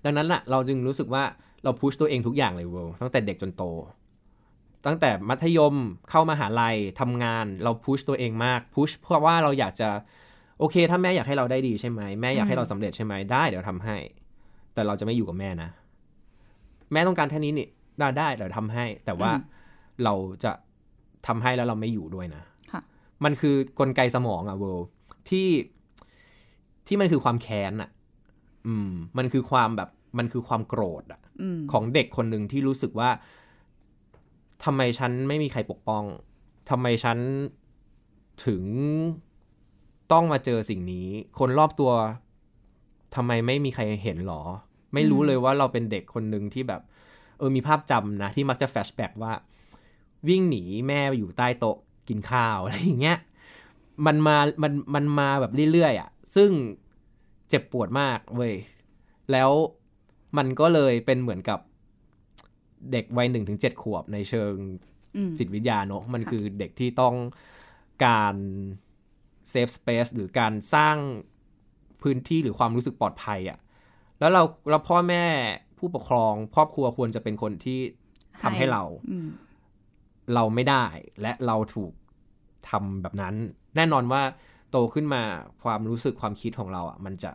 [0.03, 1.23] ดังนั้นล่ะเราจึงรู้สึกว่า
[1.63, 3.63] เราพุชตัวเองทุกอย่างเลยเวลตั้งแต่เด็กจนโต
[4.85, 5.75] ตั้งแต่มัธยม
[6.09, 9.89] เข้ามาหาลัยทำงานเราพุชตัวเองมากพุชเพราะว่าเราอยากจะ
[10.59, 13.97] โอเค ถ้าแม่อยากให้เราได้ดีใช่ไหมแม่อยากให้เราสำเร็จใช่ไหมได้เดี๋ยวทำให้
[14.73, 15.69] แต่เราจะไม่อยู่กับแม่นะ
[16.91, 17.67] แม่ต้องการแค่นี้นี่
[17.99, 19.53] ได้ได้เดี๋ยวทำให้ แต่ว่าอืม
[20.03, 20.13] เรา
[20.43, 20.51] จะ
[21.27, 22.81] ทำให้แล้วเราไม่อยู่ด้วยนะค่ะ
[23.23, 24.79] มันคือกลไกสมองอะเวิล
[25.29, 25.47] ที่
[26.88, 27.89] ที่มันคือความแค้นอะ
[28.67, 33.09] อืม มันคือความแบบมันคือความโกรธอะอืมของเด็กคนหนึ่งที่รู้สึกว่า
[34.63, 36.03] ทำไมฉันไม่มีใครปกป้อง
[36.69, 37.17] ทำไมฉัน
[38.45, 38.63] ถึง
[40.11, 41.07] ต้องมาเจอสิ่งนี้
[41.39, 41.91] คนรอบตัว
[43.15, 44.41] ทำไมไม่มีใครเห็นหรอ
[44.93, 46.81] ไม่รู้เลยว่าเราเป็นเด็กคนหนึ่งที่แบบ
[47.38, 49.33] เออมีภาพจำนะ ที่มักจะแฟลชแบ็กว่า
[50.29, 53.19] วิ่งหนีแม่ไปอยู่ใต้โต๊ะกินข้าวอะไรอย่างเงี้ย
[54.05, 56.51] มันมา มัน มันมาแบบเรื่อยๆอะ ซึ่ง
[57.49, 58.53] เจ็บปวดมากเว้ย
[59.31, 59.51] แล้ว
[60.38, 61.59] มันก็เลยเป็นเหมือนกับ
[62.91, 64.53] เด็กวัยหนึ่งถึงเจ็ดขวบในเชิง
[65.15, 67.15] อืมจิตวิทยาเนอะมันคือเด็กที่ต้อง
[68.05, 68.35] การ
[69.49, 70.97] เซฟสเปซหรือการสร้าง
[72.01, 73.59] พื้นที่หรือความรู้สึกปลอดภัยอะ่ะ
[74.19, 75.23] แล้วเราเราพ่อแม่
[75.77, 77.79] ผู้ปกครองครอบครัวควรจะเป็นคนที่
[78.43, 79.27] ทำให้เราอืม
[80.33, 80.85] เราไม่ได้
[81.21, 81.93] และเราถูก
[82.69, 83.35] ทำแบบนั้น
[83.75, 84.21] แน่นอนว่า
[84.71, 85.21] โตขึ้นมา
[85.63, 87.31] ความรู้สึกความคิดของเราอะ มันจะ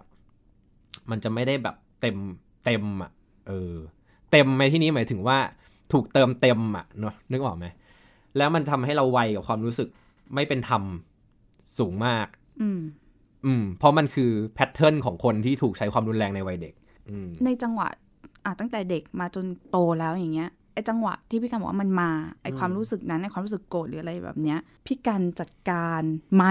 [1.10, 2.16] มันจะไม่ได้แบบเต็ม
[2.64, 3.10] เต็มอะ
[3.48, 3.74] เออ
[4.30, 5.38] เต็มในที่นี้หมายถึงว่า
[5.92, 7.66] ถูกเติมเต็มอะเนอะนึกออกไหม
[8.36, 9.88] แล้วมันทำให้เราไวกับความรู้สึก
[10.34, 10.82] ไม่เป็นธรรม
[11.78, 12.26] สูงมาก
[12.62, 12.80] อืม
[13.46, 16.74] อืม เพราะมันคือแพทเทิร์นของคนที่ถูกใช้ความรุนแรงในวัยเด็ก
[17.08, 17.88] อืมในจังหวะ
[18.44, 22.10] อะตั้งแต่เด็กมาจนโตแล้วอย่างเงี้ยไออ้ จังหวะที่พี่กันบอกว่ามันมา
[22.42, 26.02] ไอ้ความรู้สึกนั้นไอ้ความรู้สึกโกรธหรืออะไรแบบเนี้ยพี่กันจัดการ
[26.36, 26.44] ไหม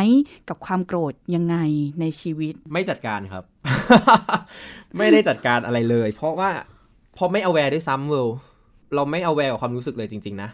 [0.50, 1.58] กับความโกรธยังไง
[2.02, 3.44] ในชีวิต ไม่จัดการครับ
[4.98, 6.50] ไม่ได้จัดการอะไรเลย เพราะว่า
[7.18, 8.28] พอไม่ aware ด้วยซ้ำเวล
[8.96, 10.50] เราไม่ aware กับความรู้สึกเลยจริง ๆ นะ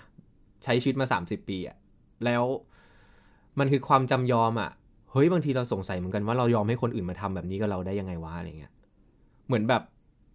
[0.64, 1.78] ใช้ชีวิตมา 30 ปีอะ
[2.26, 2.44] แล้ว
[3.60, 4.72] มันคือความจำยอมอะ
[5.12, 8.74] เฮ้ยบางทีเราสงสัยเหมือนกันว่าเรายอมให้คนอื่นมาทำแบบนี้กับเราได้ยังไงวะอะไรเงี้ย
[9.48, 9.82] เหมือนแบบ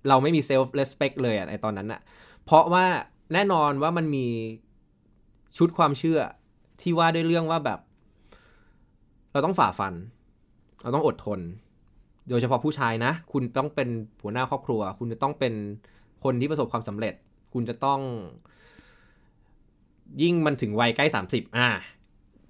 [0.09, 2.01] เราไม่มี self-respect เลยอะในตอนนั้นอะ
[2.45, 2.87] เพราะว่า
[3.33, 4.27] แน่นอนว่ามันมี
[5.59, 6.21] ชุดความเชื่อ
[6.81, 7.81] ที่ว่าด้วยเรื่องว่าแบบ
[9.33, 9.95] เราต้องฝ่าฟัน
[10.83, 11.41] เราต้องอดทน
[12.29, 13.89] โดยเฉพาะผู้ชายนะ คุณต้องเป็น
[14.23, 15.55] หัวหน้าครอบครัว คุณจะต้องเป็น
[16.25, 17.15] คนที่ประสบความสำเร็จ
[17.55, 18.01] คุณจะต้อง
[20.23, 21.69] ยิ่งมันถึงวัยใกล้สามสิบอะ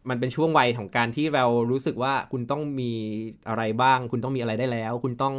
[0.08, 2.92] มันเป็นช่วงวัยของการที่เรารู้สึกว่าคุณต้องมี
[3.48, 5.34] อะไรบ้าง คุณต้องมีอะไรได้แล้ว คุณต้อง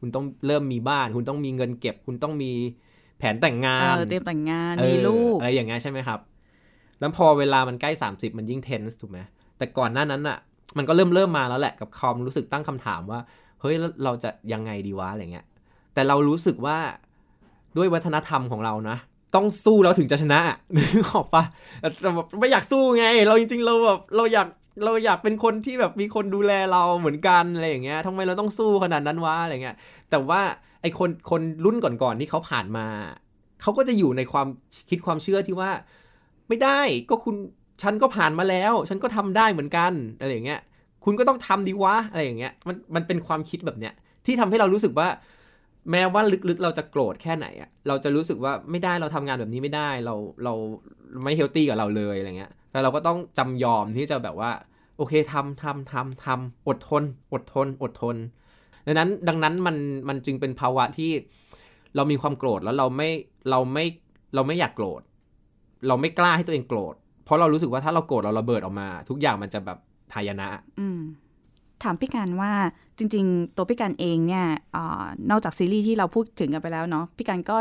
[0.00, 2.52] คุณต้องเริ่มมีบ้าน คุณต้องมีเงินเก็บ คุณต้องมี
[3.18, 6.20] แผนแต่งงาเอนอเตรียมแต่งงานเออมีลูกอะไรอย่างเงี้ยใช่ไหมครับ
[7.00, 9.18] แล้วพอเวลามันใกล้ 30 มันยิ่งเทนส์ถูกไหม
[9.58, 10.38] แต่ก่อนหน้านั้นอะ
[10.76, 13.20] มันก็เริ่มเริ่มมาแล้วแหละกับความรู้สึกตั้งคำถามว่า
[13.60, 15.46] เฮ้ยแล้วเราจะยังไงดีวะอะไรเงี้ย
[15.94, 16.78] แต่เรารู้สึกว่า
[17.76, 18.96] ด้วยวัฒนธรรมของเรานะ
[19.34, 21.44] ต้องสู้แล้วถึงจะชนะอะนึกออกปะ
[21.80, 24.48] แต่แบบไม่อยากสู้ไง เราจริงๆเราแบบเราอยาก
[24.84, 29.76] เราอยากเป็นคนที่แบบมีคนดูแลเราเหมือนกันอะไรอย่างเงี้ยทำไมเราต้องสู้ขนาดนั้นวะอะไรเงี้ย
[30.10, 30.40] แต่ว่า
[30.82, 32.86] ไอคนคนรุ่นก่อนๆที่เขาผ่านมา
[33.62, 34.46] เขาก็จะอยู่ในความ
[34.90, 35.70] คิดความเชื่อที่ว่า
[36.48, 37.36] ไม่ได้ก็คุณ
[37.82, 40.60] ฉันก็ผ่านมาแล้ว ฉันก็ทำได้เหมือนกันอะไรอย่างเงี้ย
[41.04, 43.94] คุณก็ต้องทำดีวะอะไรอย่างเงี้ย มันมันเป็นความคิดแบบเนี้ย
[44.26, 45.08] ที่ทำให้เรารู้สึกว่า
[45.90, 50.54] แม้ว่าลึกๆ เราจะโกรธแค่ไหนอะเราจะรู้สึกว่าไม่ได้เราทำงานแบบนี้ไม่ได้เราเรา
[51.24, 54.50] ไม่เฮลตี้กับเราเลยอะไรเงี้ย แต่เราก็ต้องจำยอมที่จะแบบว่า
[54.96, 58.16] โอเคทำทำทำทำอดทน อดทน อดทน
[58.86, 59.76] ดังนั้นดังนั้นมัน
[60.08, 61.10] มันจึงเป็นภาวะที่
[61.96, 63.10] เรามีความโกรธแล้วเราไม่
[63.50, 63.84] เราไม่
[64.34, 65.00] เราไม่อยากโกรธ
[65.88, 69.78] เราไม่กล้าให้ตัวเองโกรธ เพราะเรารู้สึกว่าถ้าเราโกรธเราระเบิดออกมา ทุกอย่างมันจะแบบ
[70.14, 70.48] หายนะ
[71.82, 72.52] ถามพี่การว่า
[72.98, 74.78] จริง ๆ ตัวพี่การเองเนี่ยอ
[75.30, 77.56] นอกจากซีรีส์ที่เราพูดถึงกันไปแล้วเนาะพี่การก็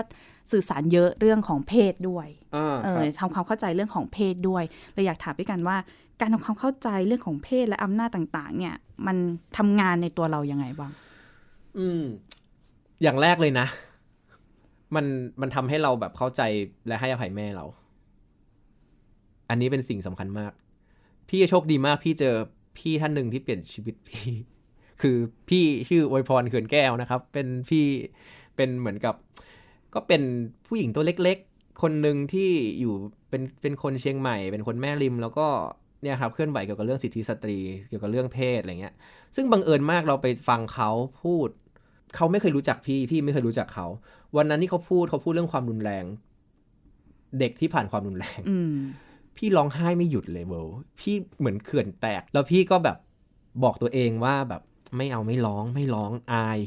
[0.52, 5.78] สื่อสารเยอะเรื่องของเพศด้วยเออทำความเข้าใจเรื่องของเพศด้วยเลยอยากถามพี่การว่า
[6.22, 8.76] การทำความเข้าใจเรื่องของเพศและอำนาจต่าง ๆ เนี่ย
[9.08, 9.18] มัน
[9.58, 10.92] ทำงานในตัวเรายังไงบ้าง
[11.80, 12.04] อืม
[13.02, 13.68] อย่างแรกเลยนะ
[14.96, 15.06] มัน
[15.42, 16.42] มันทำให้เราแบบเข้าใจ
[16.88, 17.66] และให้อภัยแม่เรา
[19.50, 20.52] อันนี้เป็นสิ่งสำคัญมาก
[21.30, 22.36] พี่โชคดีมากพี่เจอ
[22.78, 24.34] พี่ท่านหนึ่งที่เปลี่ยนชีวิตพี่
[25.02, 25.18] คือ
[25.50, 27.86] พี่ชื่ออวยพรเขื่อนแก้วนะครับ เป็นพี่
[28.56, 29.16] เป็นเหมือนกับ
[29.96, 30.22] ก็เป็น
[30.68, 32.94] ผู้หญิงตัวเล็ก ๆ คนหนึ่งที่อยู่
[33.30, 35.48] เป็นเป็นคนเชียงใหม่ เป็นคนแม่ริม แล้วก็
[36.02, 38.94] เนี่ยครับเคลื่อนไหวเกี่ยวกับเรื่องสิทธิสตรี เกี่ยวกับเรื่องเพศอะไรเงี้ย
[39.36, 40.90] ซึ่งบังเอิญมากเราไปฟังเขา
[41.24, 41.50] พูด
[42.16, 43.88] เขาไม่เคยรู้จักพี่ พี่ไม่เคยรู้จักเขา
[44.38, 46.06] วันนั้นที่เขาพูดเขาพูดเรื่องความรุนแรง
[47.40, 48.76] เด็กที่ผ่านความรุนแรงอืม
[49.38, 50.68] พี่ร้องไห้ไม่หยุดเลยเวล
[51.00, 52.98] พี่เหมือนเขื่อนแตก แล้วพี่ก็แบบ
[53.64, 54.62] บอกตัวเองว่าแบบ
[54.98, 56.60] ไม่เอาไม่ร้องไม่ร้องอาย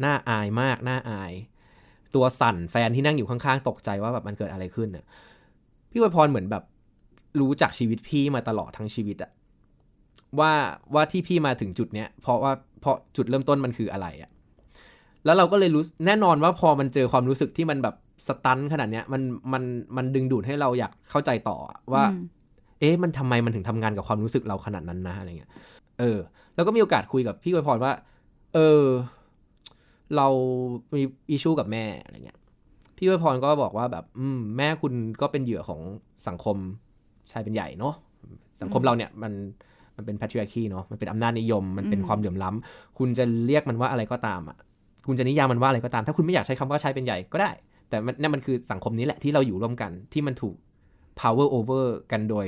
[0.00, 1.32] หน้าอายมากหน้าอาย
[2.14, 5.04] ตัวสั่นแฟนที่นั่งอยู่ข้างๆ ตกใจว่าแบบมันเกิดอะไรขึ้นน่ะ
[5.90, 6.64] พี่อวยพรเหมือนแบบ
[7.40, 9.30] รู้จักชีวิตพี่มาตลอดทั้งชีวิตอะ
[10.38, 10.52] ว่า
[10.94, 14.30] ว่าที่พี่มาถึงจุดเนี้ยเพราะว่าเพราะจุดเริ่มต้นมันคืออะไรอะ
[15.24, 17.94] แล้วเราก็เลยรู้แน่นอนว่าพอมันเจอความรู้สึกที่มันแบบ
[18.26, 19.22] สตันขนาดเนี้ยมัน
[19.52, 19.62] มัน
[19.96, 22.22] มันดึงดูดให้เราอยากเข้าใจต่ออะว่าอืม
[22.80, 25.50] เอ๊ะมันทำไมมันถึงทำงานกับความรู้สึกเราขนาดนั้นนะอะไรเงี้ย
[25.98, 26.18] เออ
[26.54, 27.92] แล้วก็มีโอกาสคุยกับพี่อวยพรว่า
[28.54, 28.84] เออ
[30.16, 30.28] เรา
[30.94, 32.38] มีอิชูกับแม่อะไรเงี้ย
[32.96, 35.80] พี่อวยพรก็บอกว่าแบบอืมแม่คุณก็เป็นเหยื่อของ
[36.28, 36.56] สังคม
[37.30, 37.94] ชายเป็นใหญ่เนาะ
[38.60, 39.32] สังคมเราเนี่ยมัน
[39.96, 44.58] มันเป็น patriarchy เนาะมันเป็นอำนาจนิยม มันเป็นอืมความเหลื่อมล้ำคุณจะเรียกมันว่าอะไรก็ตามอะ
[45.06, 47.50] คุณจะนิยามมันว่าอะไรก็ตาม ถ้าคุณไม่อยากใช้คำว่าชายเป็นใหญ่ก็ได้
[47.88, 50.56] แต่มันนั่นมันคือสังคมนี้แหละที่เราอยู่ร่วมกันที่มันถูก
[51.20, 52.46] power over กันโดย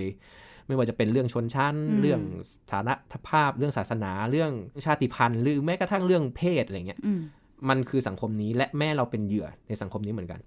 [0.66, 2.20] ไม่ว่าจะเป็นเรื่องชนชั้นอืมเรื่อง
[2.52, 2.94] สถานะ
[3.28, 4.52] ภาพ เรื่องศาสนา เรื่อง
[4.84, 7.12] ชาติพันธุ์ หรือแม้กระทั่งเรื่องเพศอะไรเงี้ยอื
[7.58, 10.40] มมันคือสังคมนี้และแม่เราเป็นเหยื่อในสังคมนี้เหมือนกัน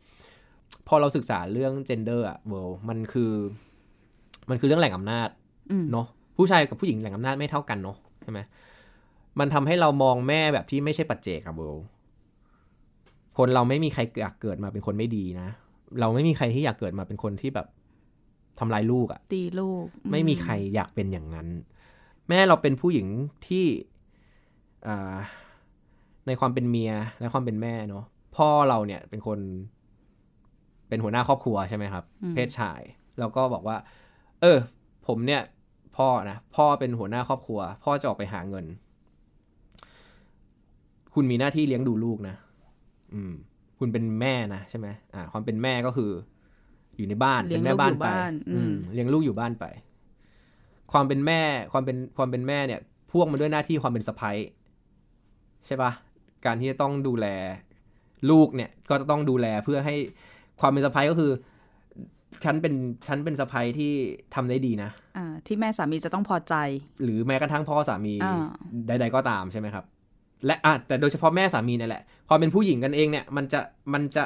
[0.88, 3.32] พอเราศึกษาเรื่อง gender อะเวลมันคือ
[4.50, 5.30] มันคือเรื่องแหล่งอำนาจ
[5.72, 8.40] อืมเนาะผู้ชายกับผู้หญิงแหล่งอำนาจไม่เท่ากันเนาะใช่ไหม
[9.40, 11.76] มันทำให้เรามองแม่แบบที่ไม่ใช่ปัจเจกอะเวล
[13.38, 15.48] คนเราไม่มีใครอยากเกิดมาเป็นคนไม่ดีนะ
[16.00, 17.68] เราไม่มีใครที่อยากเกิดมาเป็นคนที่แบบ
[18.60, 21.48] ทำลายลูกอะตีลูก ไม่มีใครอยากเป็นอย่างนั้น
[22.30, 23.08] แม่เราเป็นผู้หญิง
[23.48, 23.66] ที่
[24.88, 25.16] อ่า
[26.28, 28.06] ในความเป็นเมียและความเป็นแม่เนาะ
[28.38, 29.40] พ่อเราเนี่ยเป็นคน
[30.88, 32.82] เป็นหัวหน้าครอบครัวใช่ไหมครับอืมเพศชาย
[33.20, 33.78] แล้วก็บอกว่า
[34.42, 34.60] เออ
[35.08, 35.42] ผมเนี่ย
[35.98, 38.66] พ่อนะพ่อเป็นหัวหน้าครอบครัว พ่อจะออกไปหาเงิน
[41.14, 42.36] คุณมีหน้าที่เลี้ยงดูลูกนะ
[43.14, 43.34] อืม
[43.80, 46.12] คุณเป็นแม่นะใช่ไหมอ่า ความเป็นแม่ก็คือ
[46.98, 49.66] อยู่ในบ้านเลี้เป็ยงนแม่บ้านลูกอยู่ไปบ้านอืมอืมเลี้ยงลูกอยู่บ้านไป
[50.92, 52.80] ความเป็นแม่ ความเป็นความเป็นแม่เนี่ย
[53.12, 54.32] พ่วงมาด้วยหน้าที่ความเป็นสะใภ้
[55.66, 55.92] ใช่ปะ
[56.46, 57.28] การที่จะต้องดูแล
[58.30, 59.96] ลูกเนี่ยก็จะต้องดูแลเพื่อให้
[60.60, 61.32] ความเป็นสะใภ้ก็คือ
[62.44, 62.74] ฉันเป็น
[63.08, 63.92] ฉันเป็นสะใภ้ที่
[64.36, 66.56] ทำได้ดีนะอ่าที่แม่สามีจะต้องพอใจ
[67.04, 68.46] หรือแม้กระทั่งพ่อสามีอ่า
[68.88, 69.86] ใด ๆ ก็ตามใช่ไหมครับ
[70.46, 73.60] และอะแต่โดยเฉพาะแม่สามีเนี่ยแหละ พอเป็นผู้หญิงกันเองเนี่ย มันจะ
[73.94, 74.24] มันจะ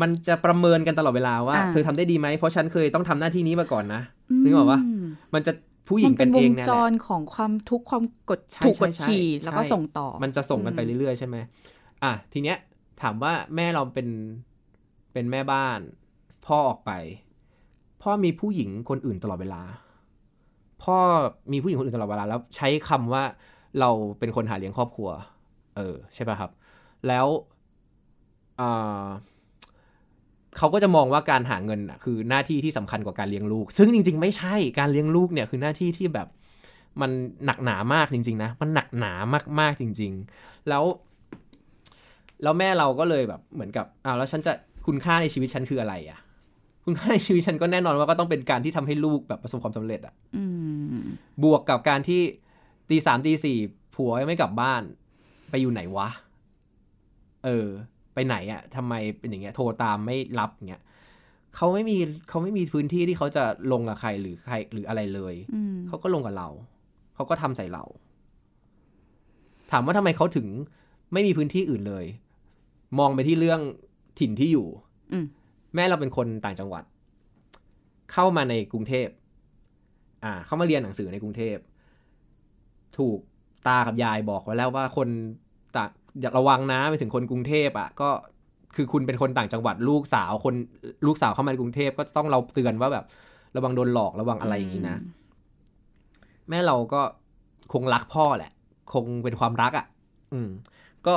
[0.00, 4.02] มันจะประเมินกันตลอดเวลาว่า เธอทำได้ดีไหมเพราะฉันเคยต้องทำหน้าที่นี้มาก่อนนะ
[4.44, 5.52] นึกออกปะมมันจะ
[5.88, 11.36] ผู้หญิมังนเป็กันนวเองงเนี่ยจแหละรของความทุกข์ความกดใช่ถูกกดใช่ขี่ใช่แล้วก็ส่งต่อ มันจะส่งกันไปเรื่อยๆใช่ไหม
[12.02, 12.58] อะทีเนี้ย
[13.02, 14.08] ถามว่าแม่เราเป็น
[15.12, 15.78] เป็นแม่บ้าน
[16.46, 16.92] พ่อออกไป
[18.02, 19.62] พ่อมีผู้หญิงคนอื่นตลอดเวลา
[20.82, 20.98] พ่อ
[21.52, 23.24] มีผู้หญิงคนอื่นตลอดเวลา แล้วใช้คำว่า
[23.80, 25.08] เราเป็นคนหาเลี้ยงครอบครัว
[25.76, 26.50] เออ ใช่ป่ะครับ
[27.08, 27.26] แล้ว
[28.60, 29.04] อ่า
[30.58, 36.28] เขาก็จะมองว่าการหาเงินน่ะคือหน้าที่ที่สำคัญกว่าการเลี้ยงลูก ซึ่งจริง ๆ ไม่ใช่การเลี้ยงลูกเนี่ยคือหน้าที่ที่แบบ
[37.00, 37.10] มัน
[37.46, 39.12] หนักหนามากจริง ๆ นะ มันหนักหนา
[39.60, 40.84] มากๆจริง ๆ แล้ว
[42.42, 44.52] แล้วแม่เราก็เลยแบบเหมือนกับอ้าวแล้วฉันจะ
[44.86, 46.18] คุณค่าในชีวิตฉันคืออะไรอะ
[46.84, 50.44] คุณค่าในชีวิตฉันก็แน่นอนว่าก็ต้องเป็นการที่ทำให้ลูกแบบประสบความสำเร็จอะอื
[50.98, 51.02] ม
[51.42, 52.20] บวกกับการที่
[52.90, 53.58] ตีสามตีสี่
[53.94, 54.82] ผัวยังไม่กลับบ้าน
[55.50, 56.08] ไปอยู่ไหนวะ
[57.44, 57.68] เออ
[58.14, 60.82] ไปไหนอะทำไมเป็นอย่างเงี้ยโทรตามไม่รับอย่างเงี้ย
[61.56, 61.96] เขาไม่มี
[62.28, 66.48] เขาไม่มีพื้นที่ที่เขาจะลงกับใครหรือใครหรืออะไรเลยอืมเขาก็ลงกับเรา
[67.14, 67.84] เขาก็ทำใส่เรา
[69.70, 70.46] ถามว่าทำไมเขาถึง
[71.12, 72.04] ไม่มีพื้นที่อื่นเลย
[72.98, 73.60] มองไปที่เรื่อง
[74.18, 74.66] ถิ่นที่อยู่
[75.12, 75.26] อืม
[75.74, 76.84] แม่เราเป็นคนต่างจังหวัด
[78.12, 79.08] เข้ามาในกรุงเทพ
[80.24, 81.56] อ่า เข้ามาเรียนหนังสือในกรุงเทพ
[82.98, 83.18] ถูก
[83.68, 85.51] ตากับยายบอกไว้แล้วว่าคนต่าง
[86.20, 88.08] อย่าระวังนะไปถึงคนกรุงเทพอะก็
[88.76, 90.54] คือคุณเป็นคนต่างจังหวัดลูกสาวคน
[91.06, 93.04] ลูกสาวเข้ามาในกรุงเทพก็ต้องเราเตือนว่าแบบ
[93.56, 94.96] ระวังโดนหลอกระวังอะไรอย่างนี้นะ
[96.48, 97.02] แม่เราก็
[97.72, 98.52] คงรักพ่อแหละ
[98.92, 99.86] คงเป็นความรักอะ่ะ
[100.32, 100.48] อืม
[101.06, 101.16] ก็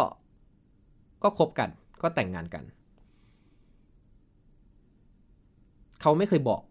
[1.24, 1.70] ก็คบกัน
[2.02, 2.64] ก็แต่งงานกัน
[6.02, 6.62] เขาไม่เคยบอก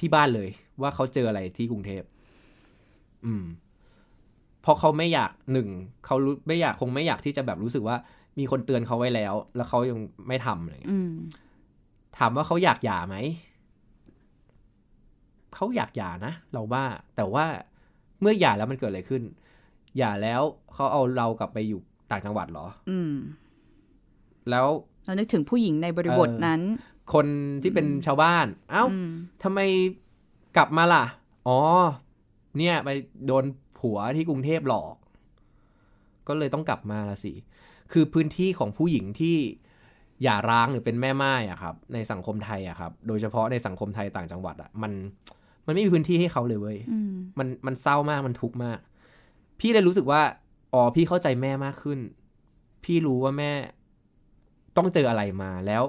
[0.00, 0.48] ที่บ้านเลย
[0.82, 2.02] ว่าเขาเจออะไรที่กรุงเทพ
[3.24, 3.44] อืม
[4.64, 5.68] เพราะเขาไม่อยากหนึ่ง
[6.06, 7.96] เขารู้ไม่อยากคงไม่อยากที่จะแบบรู้สึกว่า
[8.38, 9.98] มีคนเตือนเขาไว้แล้ว แล้วเขายัง
[10.28, 11.12] ไม่ทำอะไรอย่างเงี้ยอืม
[12.18, 13.16] ถามว่าเขาอยากหย่าไหม
[15.54, 16.84] เขาอยากหย่านะเราว่า
[17.16, 17.44] แต่ว่า
[18.20, 19.22] เมื่อหย่าแล้วมันเกิดอะไรขึ้น
[19.98, 23.12] หย่าแล้วเขาเอาเรากลับไปอยู่ต่างจังหวัดเหรอ อืม
[24.50, 24.66] แล้ว
[25.04, 26.60] เรานึกถึงผู้หญิงในบริบทเออนั้น
[27.14, 27.26] คน
[27.62, 29.10] ที่เป็นชาวบ้าน เอ้าอืม
[29.42, 29.60] ทำไม
[30.56, 31.04] กลับมาล่ะ
[31.48, 31.58] อ๋อ
[32.58, 32.90] เนี่ย ไป
[33.26, 33.44] โดน
[33.84, 34.96] ผัวที่กรุงเทพหลอก
[36.28, 37.32] ก็เลยต้องกลับมาละสิ
[37.92, 39.36] คือพื้นที่ของผู้หญิงที่
[40.22, 44.92] หย่าร้างหรือเป็นแม่ไม้อะครับ ในสังคมไทยอะครับ โดยเฉพาะในสังคมไทยต่างจังหวัดอะมัน
[45.66, 48.78] มันไม่มีพื้นที่ให้เขาเลยเว้ยอืมมันมันเศร้ามากมันทุกข์มาก
[49.60, 50.22] พี่เลยรู้สึกว่า
[50.74, 51.98] อ๋อพี่เข้าใจแม่มากขึ้น
[52.84, 53.52] พี่รู้ว่าแม่
[54.76, 55.82] ต้องเจออะไรมาแล้ว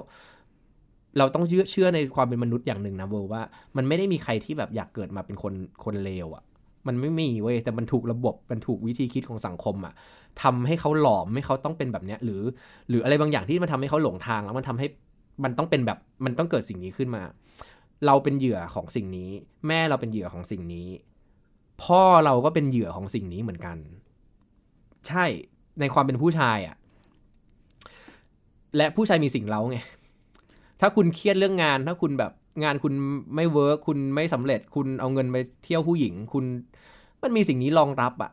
[1.18, 3.42] เราต้องเชื่อเชื่อในความเป็นมนุษย์อย่างหนึ่งนะเวอร์ว่า
[3.76, 5.54] มันไม่ได้มีใครที่แบบอยากเกิดมาเป็นคน
[5.84, 6.44] คนเลวอะ่ะ
[6.88, 9.94] มันไม่มีเว้ยแต่มันถูกระบบมันถูกวิธีคิดของสังคมอะ่ะ
[10.42, 12.42] ทำให้เขาหลอมให้เขาต้องเป็นแบบเนี้ยหรือ
[12.88, 14.86] หรืออะไรบางอย่างที่มันทำให้เขาหลงทางแล้วมันทำให้
[15.44, 17.22] มันต้องเป็นแบบมันต้องเกิดสิ่งนี้ขึ้นมา
[18.06, 19.30] เราเป็นเหยื่อของสิ่งนี้
[19.66, 20.88] แม่เราเป็นเหยื่อของสิ่งนี้
[21.82, 23.78] พ่อเราก็เป็นเหยื่อของสิ่งนี้เหมือนกัน
[25.08, 25.24] ใช่
[25.80, 26.76] ในความเป็นผู้ชายอะ่ะ
[28.76, 29.78] และผู้ชายมีสิ่งเล้าไง
[30.80, 32.32] ถ้าคุณเครียดเรื่องงาน ถ้าคุณแบบ
[32.64, 32.92] งานคุณ
[33.34, 36.44] ไม่เวิร์คคุณไม่สำเร็จ คุณเอาเงินไปเที่ยวผู้หญิง คุณ
[37.26, 38.30] มันมีสิ่งนี้รองรับอะ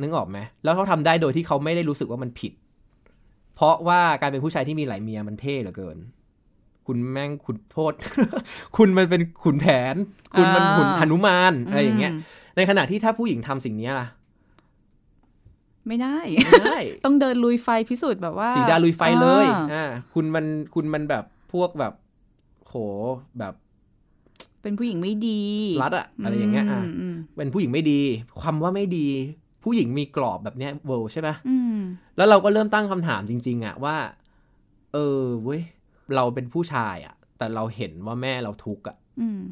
[0.00, 2.52] นึกออกไหมแล้วเขาทำได้โดยที่เขาไม่ได้รู้สึกว่ามันผิด
[3.54, 5.98] เพราะว่าการเป็นผู้ชายที่มีหลายเมียมันเท่เหลือเกิน
[6.86, 7.92] คุณแม่งคุณโทษ
[8.76, 9.94] คุณมันเป็นขุนแผน
[10.38, 12.14] คุณมันขุนอ่าหนุมานอะไรอย่างเงี้ยม
[12.56, 14.06] ในขณะที่ถ้าผู้หญิงทำสิ่งนี้ล่ะ
[15.88, 21.92] ไม่ได้ไม่ได้ ต้องเดินลุยไฟพิสูจน์แบบว่า สีดาลุยไฟเลย อ่าอ่าคุณมัน คุณมันแบบพวกแบบ
[22.68, 22.74] โห
[23.38, 23.54] แบบ
[24.64, 28.00] เป็นผู้หญิงไม่ดีสลัดอะอะไรอย่างเงี้ยอะมอืมเป็นผู้หญิงไม่ดี
[28.40, 29.06] ความว่าไม่ดี
[29.64, 31.78] ผู้หญิงมีกรอบแบบเนี้ยเวิลใช่ไหมอืม
[32.16, 33.96] แล้วเราก็เริ่มตั้งคำถามจริง ๆอะว่า
[34.92, 35.62] เออเว้ย
[36.14, 39.42] เราเป็นผู้ชายอะแต่เราเห็นว่าแม่เราทุกข์อะอืม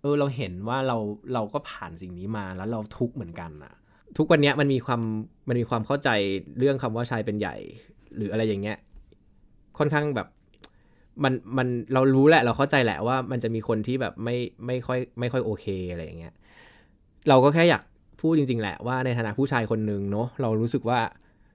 [0.00, 0.96] เออเราเห็นว่าเรา
[1.34, 3.72] เราก็ผ่านสิ่งนี้มาแล้วเราทุกข์เหมือนกันอะ
[4.16, 5.00] ทุกวันเนี้ยมันมีความ
[5.48, 6.08] มันมีความเข้าใจ
[6.58, 7.56] เรื่องคำว่าชายเป็นใหญ่
[8.16, 8.78] หรืออะไรอย่างเงี้ย
[9.78, 10.28] ค่อนข้างแบบ
[11.24, 16.34] มันมันเรารู้แหละ เราเข้าใจแหละว่ามันจะมีคนที่แบบไม่ไม่ค่อยไม่ค่อยโอเคอะไรอย่างเงี้ย
[17.28, 17.82] เราก็แค่อยาก
[18.20, 21.00] พูดจริง ๆ แหละว่าในฐานะผู้ชายคนหนึ่งเนาะเรารู้สึกว่า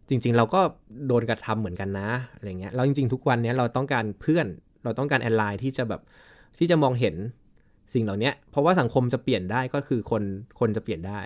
[0.10, 0.62] จริง ๆ เราก็
[1.08, 4.48] โดนกระทำเหมือนกันนะอะไรเงี้ยแล้วจริง ๆ ทุกวันเนี้ยเราต้องการเพื่อน
[4.84, 6.02] เราต้องการแอนไลน์ที่จะแบบ
[6.58, 7.16] ที่จะมองเห็น
[7.94, 10.24] สิ่งเหล่านี้เพราะว่าสังคมจะเปลี่ยนได้ก็คือคน
[10.60, 11.22] คนจะเปลี่ยนได้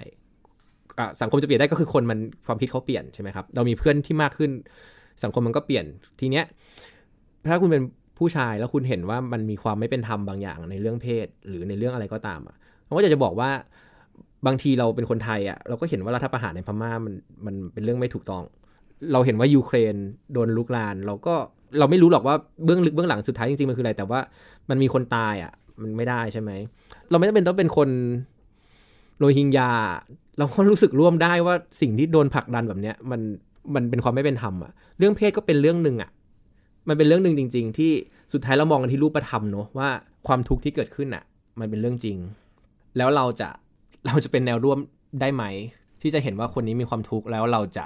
[1.00, 4.52] อะสังคมจะเปลี่ยนได้ก็คือคนมันความคิดเขาเปลี่ยนใช่ไหมครับเรามีเพื่อนที่มากขึ้น
[5.24, 5.86] สังคมมันก็เปลี่ยน
[6.20, 6.46] ทีเนี้ย
[7.48, 7.82] ถ้าคุณเป็น
[8.22, 12.56] ผู้ชายแล้วคุณเห็นว่ามันมีความไม่เป็นธรรมบางอย่างในเรื่องเพศ หรือในเรื่องอะไรก็ตามอะ
[12.88, 13.50] ผมก็อยากจะบอกว่า
[14.48, 17.14] บางทีเราเป็นคนไทยอะเราก็เห็นว่ารัฐประหารในพม่ามัน
[17.46, 18.44] มันเป็นเรื่องไม่ถูกต้อง
[19.14, 19.96] เราเห็นว่ายูเครน
[20.34, 21.34] โดนลุกลาน เราก็
[21.80, 24.20] เราไม่รู้หรอกว่าเบื้องลึกเบื้องหลังสุดท้ายจริงๆมันคืออะไรแต่ว่า
[24.70, 26.52] มันมีคนตายอะมันไม่ได้ใช่ไหม
[27.10, 27.90] เราไม่จำเป็นต้องเป็นคน
[29.20, 29.72] โรฮิงญา
[30.38, 33.22] เราก็รู้สึกร่วมได้ว่าสิ่งที่โดนผลักดันแบบเนี้ยมัน
[33.76, 36.10] มันเป็นความไม่เป็นธรรมอะเรื่องเพศก็เป็นเรื่องหนึ่งอะ
[36.88, 37.92] มันเป็นเรื่องหนึ่งจริง ๆ ที่
[38.34, 39.90] สุดท้ายเรามองกันที่รูปธรรมเนอะว่า
[40.28, 41.24] ความทุกข์ที่เกิดขึ้นอะ
[41.60, 42.18] มันเป็นเรื่องจริง
[42.98, 43.50] แล้วเราจะ
[44.08, 44.78] เราจะเป็นแนวร่วม
[45.22, 45.44] ได้ไหม
[46.02, 47.86] ที่จะเห็นว่าคนนี้มีความทุกข์แล้วเราจะ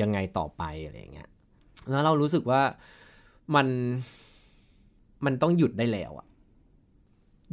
[0.00, 1.28] ยังไงต่อไปอะไรอย่างเงี้ย
[1.90, 2.62] แล้วเรารู้สึกว่า
[3.54, 3.66] มัน
[5.24, 6.26] มันต้องหยุดได้แล้วอะ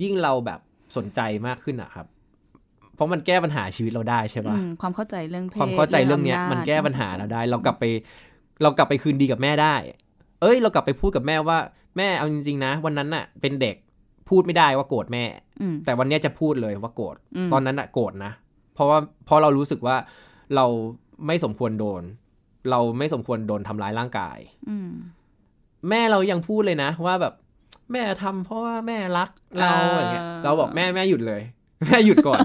[0.04, 0.60] ยิ่งเราแบบ
[0.97, 2.08] สนใจมากขึ้นอะครับ
[2.95, 7.84] เพราะมันแก้ปัญหาชีวิตเราได้ใช่ปะอืมความเข้าใจเรื่องเพศความเข้าใจเรื่องเนี้ยำาจมันแก้ปัญหาเราได้ เรากลับไป
[8.62, 9.76] เรากลับไปคืนดีกับแม่ได้
[10.41, 11.58] เอ้ยเรากลับไปพูดกับแม่ว่า
[11.97, 13.76] แม่เอาจริงๆนะ วันนั้นน่ะ เป็นเด็ก
[14.30, 15.23] พูดไม่ได้ว่าโกรธแม่
[15.62, 18.32] อืมแต่วันเนี้ยจะพูดเลยว่าโกรธอืมตอนนั้นน่ะโกรธนะ
[18.76, 19.95] เพราะว่าเพราะเรารู้สึกว่า
[20.56, 20.65] เรา
[21.28, 22.04] ไม่สมควรโดน
[22.71, 24.38] เราไม่สมควรโดนทำร้ายร่างกาย
[24.69, 24.91] อืม
[25.89, 27.34] แม่เรายังพูดเลยนะ ว่าแบบ
[27.91, 31.41] แม่ทำเพราะว่าแม่รักเราอ่าอย่างเงี้ยเราบอกแม่แม่หยุดเลย
[31.84, 32.39] แม่หยุดก่อน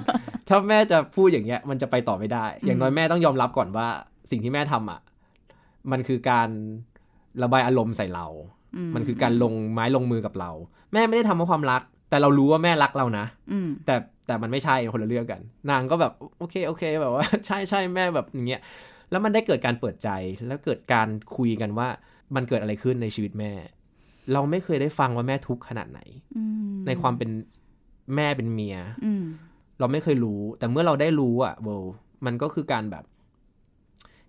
[0.48, 3.88] ถ้าแม่จะพูดอย่างเงี้ย มันจะไปต่อไม่ได้ อย่างน้อยแม่ต้องยอมรับก่อนว่า
[4.30, 5.00] สิ่งที่แม่ทำอะ
[5.90, 6.48] มันคือการ
[7.42, 8.26] ระบายอารมณ์ใส่เรา
[8.94, 10.50] มันคือการลงไม้ลงมือกับเรา
[10.92, 13.94] แม่ไม่ได้ทำเพราะความรัก แต่เรารู้ว่าแม่รักเรานะอืมแต่
[14.26, 15.40] แต่มันไม่ใช่คนละเรื่องกัน
[15.70, 18.60] นางก็แบบโอเคโอเคแบบว่าใช่ใช่แม่แบบอย่างเงี้ย
[19.10, 20.08] แล้วมันได้เกิดการเปิดใจ
[20.46, 21.88] แล้วเกิดการคุยกันว่า
[22.34, 23.52] มันเกิดอะไรขึ้นในชีวิตแม่
[24.32, 26.00] เราไม่เคยได้ฟังว่าแม่ทุกข์ขนาดไหน
[26.36, 27.30] อืมในความเป็น
[28.16, 29.24] แม่เป็นเมียอืม
[29.78, 31.68] เราไม่เคยรู้ แต่เมื่อเราได้รู้อะโบ
[32.26, 33.04] มันก็คือการแบบ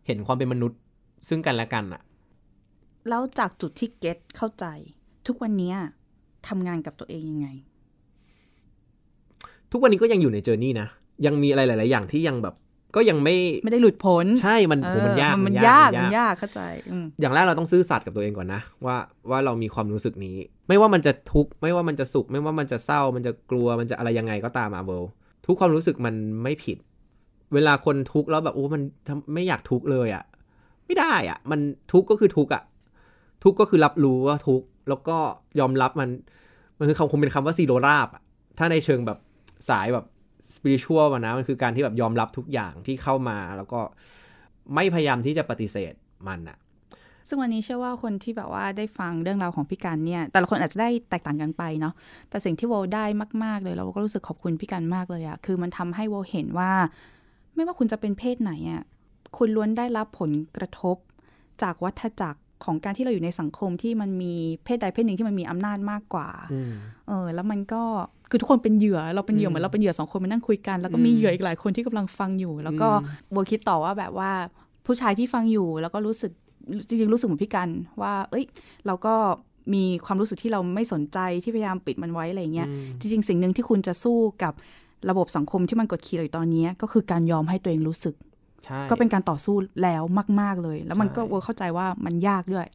[0.06, 0.80] เห็นความเป็นมนุษย์
[1.28, 2.02] ซึ่งกันและกันอะ
[3.10, 4.66] แล้วจากจุดที่เก็ตเข้าใจ
[5.28, 5.76] ทุกวันเนี้ย
[6.48, 7.48] ทำงานกับตัวเองยังไง
[9.72, 10.88] ทุกวันนี้ก็ยังอยู่ในเจอร์นี่นะ
[11.26, 12.56] ยังมีอะไรหลาย ๆ อย่างที่ยังแบบ
[12.96, 16.62] ก็ยังไม่ไม่ได้หลุดพ้นใช่มันเอโหอมันยากมันยากมันยากเข้าใจ
[16.92, 18.96] อืมอย่างแรกเราต้องซื่อสัตย์กับตัวเองก่อนนะ ว่า
[19.30, 20.36] ว่าเรามีความรู้สึกนี้
[20.68, 25.04] ไม่ว่ามันจะทุกข์ไม่ว่ามันจะสุข ไม่ว่ามันจะเศร้า มันจะกลัวมันจะอะไรยังไงก็ตามอะเวล
[25.46, 26.78] ทุกความรู้สึกมันไม่ผิด
[27.54, 30.24] เวลาคนทุกข์แล้วแบบโอ้มันทำไม่อยากทุกข์เลยอะ
[30.86, 31.60] ไม่ได้อะมัน
[31.92, 32.64] ทุกข์ก็คือทุกข์อะ
[33.44, 35.18] ทุกก็คือรับรู้ว่าทุกแล้วก็
[35.60, 36.10] ยอมรับมัน
[36.78, 38.24] มันคือคำคงเป็นคำว่าซีโรราบอะ
[38.58, 39.18] ถ้าในเชิงแบบ
[39.70, 40.06] สายแบบ
[40.56, 43.80] สปิริชัวลนะมันคือการที่แบบยอมรับทุกอย่างที่เข้ามา แล้วก็
[44.76, 45.94] ไม่พยายามที่จะปฏิเสธ
[46.28, 46.58] มันอะ
[47.28, 51.94] ซึ่งวันนี้เชื่อว่าคนที่แบบว่าได้ฟังเรื่องราวของพี่กันเนี่ย แต่ละคนอาจจะได้แตกต่างกันไปเนาะ
[52.30, 53.06] แต่สิ่งที่โวได้
[53.44, 56.72] มาก ๆ เลยเราก็รู้สึกขอบคุณพี่กันมากเลยอะคือมันทำให้โวเห็นว่า
[57.56, 58.82] ไม่ว่าคุณจะเป็นเพศไหนอะ
[59.38, 60.98] คุณล้วนได้รับผลกระทบ
[61.62, 66.72] จากวัฏจักร ของการที่เราอยู่ในสังคมที่มันมีเพศใดเพศหนึ่งที่มันมีอำนาจมากกว่าอืม
[67.08, 67.84] เออ แล้วมันก็
[68.30, 74.32] คือทุกคนเป็นเหยื่อ เราเป็นเหยื่ออืมเหมือนเราเป็นเหยื่อสองคนมานั่งคุยกัน แล้วก็มีอืมเหยื่ออีกหลายคนที่กำลังฟังอยู่ แล้วก็อืมโบคิดต่อว่าแบบว่า
[74.86, 76.32] ผู้ชายที่ฟังอยู่ แล้วก็รู้สึก
[76.88, 77.70] จริงๆรู้สึกเหมือนพี่กัน
[78.02, 78.46] ว่า เอ้ย
[78.88, 79.14] เราก็
[79.74, 84.54] มีความรู้สึกที่เราไม่สนใจที่พยายามปิดมันไว้อะไรเงี้ยอืมจริงๆ สิ่งหนึ่งที่คุณจะสู้กับ
[85.10, 88.33] ระบบสังคมที่มันกดขี่เราอยู่ตอนนี้ก็คือการยอมให้ตัวเองรู้สึกใช่
[88.90, 90.04] ก็เป็นการต่อสู้แล้ว
[90.42, 92.68] มาก ๆเลย แล้วมันก็ใช่โบเข้าใจว่ามันยากด้วย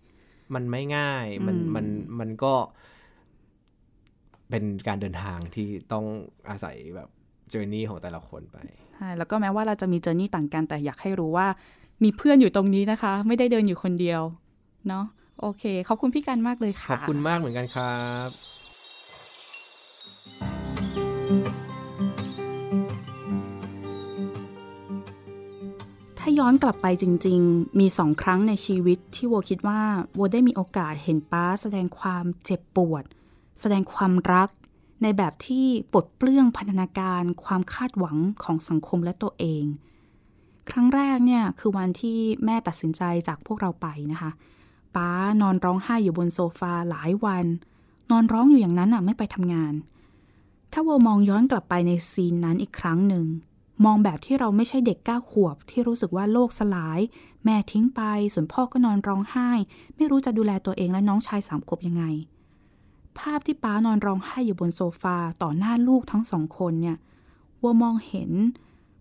[0.55, 1.87] มันไม่ง่ายมันอืมมัน
[2.18, 2.55] มันก็
[4.51, 6.05] เป็นการเดินทางที่ต้อง
[6.48, 7.09] อาศัยแบบ
[7.48, 8.57] เจอร์นี่ของแต่ละคนไป
[8.94, 11.46] ใช่แล้วก็แม้ว่าเราจะมีเจอร์นี่ต่างกันแต่อยากให้รู้ว่า
[12.05, 14.22] มีเพื่อนอยู่ตรงนี้นะคะ ไม่ได้เดินอยู่คนเดียว
[14.88, 15.05] เนาะ
[15.40, 17.94] โอเค ขอบคุณพี่กันมากเลยขค่ะอบคุณมากเหมือนกันครั
[18.29, 18.31] บ
[26.38, 29.81] ย้อนกลับไปจริง ๆ มีสองครั้งในชีวิตที่โวคิดว่า
[30.14, 33.05] โวได้มีโอกาสเห็นป้าแสดงความเจ็บปวด
[33.61, 34.48] แสดงความรัก
[35.03, 39.64] ในแบบที่ปลดเปลื้องพันธนาการความคาดหวังของสังคมและตัวเอง
[40.70, 44.30] ครั้งแรกเนี่ยคือวันที่แม่ตัดสินใจจากพวกเราไปนะคะ
[44.97, 45.11] ป้า
[45.41, 47.47] นอนร้องไห้อยู่บนโซฟาหลายวัน
[48.11, 49.74] นอนร้องอยู่อย่างนั้นอะไม่ไปทำงาน
[50.72, 53.26] ถ้าโวมองย้อนกลับไปในซีนนั้นอีกครั้งหนึ่ง
[53.85, 57.01] มองแบบที่เราไม่ใช่เด็กเก้าขวบ ที่รู้สึกว่าโลกสลาย
[57.45, 58.01] แม่ทิ้งไป
[58.35, 59.51] ส่วนพ่อก็นอนร้องไห้
[59.97, 62.05] ไม่รู้จะดูแลตัวเองและน้องชายสามขวบยังไง
[63.18, 66.97] ภาพที่ป้านอนร้องไห้อยู่บนโซฟาต่อหน้าลูกทั้งสองคนเนี่ย
[67.62, 68.31] วัวมองเห็น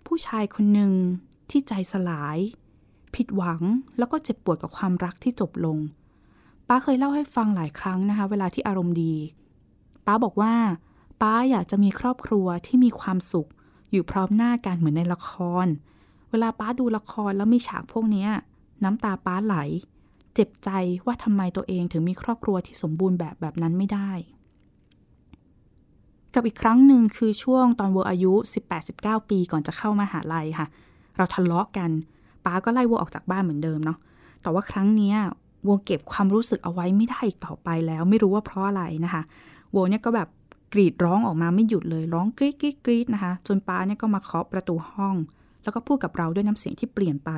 [0.06, 0.94] ผู้ชายคนหนึ่ง
[1.50, 2.38] ที่ใจสลาย
[3.16, 3.62] ผิดหวัง
[3.98, 5.78] แล้วก็เจ็บปวดกับความรักที่จบลง
[6.68, 9.16] ป้าเคยเล่าให้ฟังหลายครั้งนะคะ เวลาที่อารมณ์ดี
[10.06, 10.54] ป้าบอกว่า
[11.22, 13.50] ป้าอยากจะมีครอบครัวที่มีความสุข
[13.98, 15.32] อยู่พร้อมหน้ากันเหมือนในละค
[15.66, 15.68] ร
[16.32, 18.28] เวลาป้าดูละครแล้วมีฉากพวกนี้
[18.84, 19.56] น้ำตาป้าไหล
[20.34, 20.70] เจ็บใจ
[21.06, 24.12] ว่าทำไมตัวเองถึงมีครอบครัวที่สมบูรณ์แบบแบบนั้นไม่ได้
[26.34, 28.34] กับอีกครั้งหนึ่งคือช่วงตอนวัวอายุ
[28.82, 30.68] 18-19 ปีก่อนจะเข้ามาหาลัยค่ะ
[31.18, 31.92] เราทะเลาะกัน
[32.46, 33.98] ป้าก็ไล่วัวออกจากบ้านเหมือนเดิมเนาะ
[34.42, 35.14] แต่ว่าครั้งนี้
[35.66, 39.22] วัวเก็บความรู้สึกเอาไว้ไม่ได้อีกต่อไปแล้ว ไม่รู้ว่าเพราะอะไรนะคะ
[39.76, 40.28] วัวเนี่ยก็แบบ
[40.74, 45.16] กรีดร้องออกมาไม่หยุดเลยร้องกรีดกรีดกรีดนะคะ จนป้าเนี่ยก็มาเคาะประตูห้อง
[45.64, 47.32] แล้วก็พูดกับเราด้วยน้ำเสียงที่เปลี่ยนไป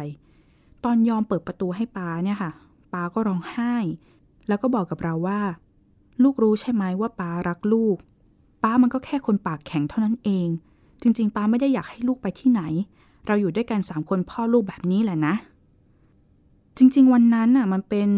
[0.83, 2.51] ตอนยอมเปิดประตูให้ป้าเนี่ยค่ะ
[2.93, 3.75] ป้าก็ร้องไห้
[4.47, 5.39] แล้วก็บอกกับเราว่า
[6.23, 7.97] ลูกรู้ใช่ไหมว่าป้ารักลูก
[8.63, 10.47] ป้ามันก็แค่คนปากแข็งเท่านั้นเอง
[11.01, 12.61] จริง ๆป้าไม่ได้อยากให้ลูกไปที่ไหน
[13.27, 15.33] เราอยู่ด้วยกันสามคนพ่อลูกแบบนี้แหละนะ
[16.77, 18.09] จริง ๆ วันนั้นอะมันเป็น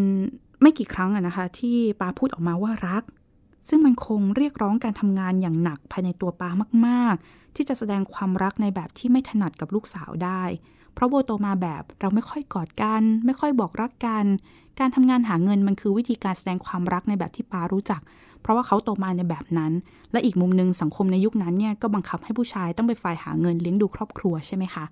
[0.62, 3.04] ไม่กี่ครั้งอะนะคะ ที่ป้าพูดออกมาว่ารัก
[3.68, 6.50] ซึ่งมันคงเรียกร้องการทำงานอย่างหนักภายในตัวป้า
[6.88, 10.44] มากๆ ที่จะแสดงความรักในแบบที่ไม่ถนัดกับลูกสาวได้
[10.94, 14.26] เพราะโบโตมาแบบเราไม่ค่อยกอดกัน ไม่ค่อยบอกรักกัน
[14.80, 18.02] การทำงานหาเงินมันคือวิธีการแสดงความรักในแบบที่ป้ารู้จัก
[18.42, 19.72] เพราะว่าเขาโตมาในแบบนั้น
[20.12, 24.86] และอีกมุมหนึ่งสังคมในยุคนั้นเนี่ยก็บังคับให้ผู้ชายต้องไปฝ่ายหาเงินเลี้ยงดูครอบครัวใช่ไหมคะ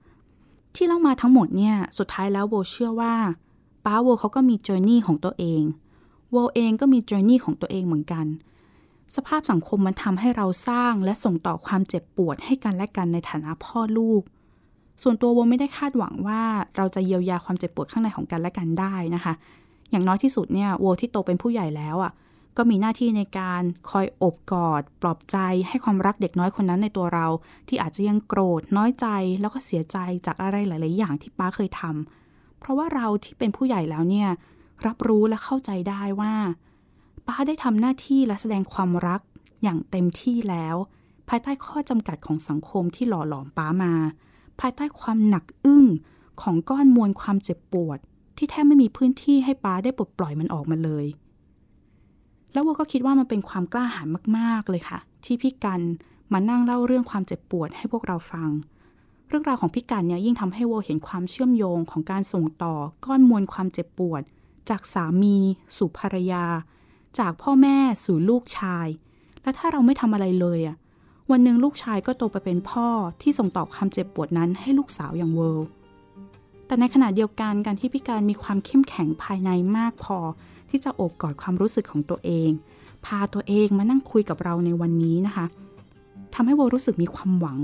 [0.76, 3.14] ที่เล่ามาทั้งหมดเนี่ยสุดท้ายแล้วโบเชื่อว่า
[3.86, 5.62] ป้าโวเขาก็มีเจอร์นี่ของตัวเอง
[6.32, 8.26] โวเองก็มีเจอร์นี่ของตัวเองเหมือนกัน
[9.16, 14.22] สภาพสังคมมันทำให้เราสร้างและส่งต่อความเจ็บปวดให้กันและกันในฐานะพ่อลูก
[15.04, 16.42] ส่วนตัวโวไม่ได้คาดหวังว่า
[16.78, 19.34] เราจะเยียวยาความเจ็บปวดข้างในของกันและกันได้นะคะ
[19.92, 22.12] อย่างน้อยที่สุดเนี่ยโวที่โตเป็นผู้ใหญ่แล้วอะ
[22.58, 25.38] ก็มีหน้าที่ในการคอยอบกอด ปลอบใจ
[25.68, 27.28] ให้ความรักเด็กน้อยคนนั้นในตัวเรา
[27.68, 29.08] ที่อาจจะยังโกรธน้อยใจ
[29.42, 34.30] แล้วก็เสียใจจากอะไรหลาย ๆ อย่างที่ป้าเคยทำเพราะว่าเราที่เป็นผู้ใหญ่แล้วเนี่ย
[34.88, 36.34] รับรู้และเข้าใจได้ว่า
[37.30, 39.22] ป้าได้ทำหน้าที่และแสดงความรัก
[39.64, 40.76] อย่างเต็มที่แล้ว
[41.30, 43.94] ภายใต้ข้อจำกัดของสังคมที่หล่อหลอมป้ามา
[44.60, 45.86] ภายใต้ความหนักอึ้ง
[46.42, 48.00] ของก้อนมวลความเจ็บปวด
[48.38, 51.06] ที่แทบไม่มีพื้นที่ให้ป้าได้ปลดปล่อยมันออกมาเลย
[52.54, 54.08] แล้ววัวก็คิดว่ามันเป็นความกล้าหาญ
[54.38, 55.82] มากๆเลยค่ะ ที่พี่กัน
[56.34, 58.50] มานั่งเล่าเรื่องความเจ็บปวดให้พวกเราฟัง
[59.28, 62.76] เรื่องราวของพี่กันเนี่ยยิ่งทำให้วัวเห็นความเชื่อมโยงของการส่งต่อ
[63.06, 64.22] ก้อนมวลความเจ็บปวด
[64.70, 65.36] จากสามี
[65.78, 66.46] สู่ภรรยา
[67.20, 68.88] จากพ่อแม่สู่ลูกชาย
[69.42, 70.76] และถ้าเราไม่ทำอะไรเลยอะ
[71.32, 72.88] วันหนึ่งลูกชายก็โตไปเป็นพ่อ
[73.22, 75.68] ที่ส่งต่อความเจ็บปวดนั้นให้ลูกสาวอย่างเวิร์
[76.66, 80.18] แต่ในขณะเดียวกันการที่พี่การมีความเข้มแข็งภายในมากพอ
[80.70, 82.50] ที่จะโอบกอดความรู้สึกของตัวเอง
[83.06, 85.46] พาตัวเองมานั่งคุยกับเราในวันนี้นะคะ
[86.34, 87.60] ทำให้โวรู้สึกมีความหวัง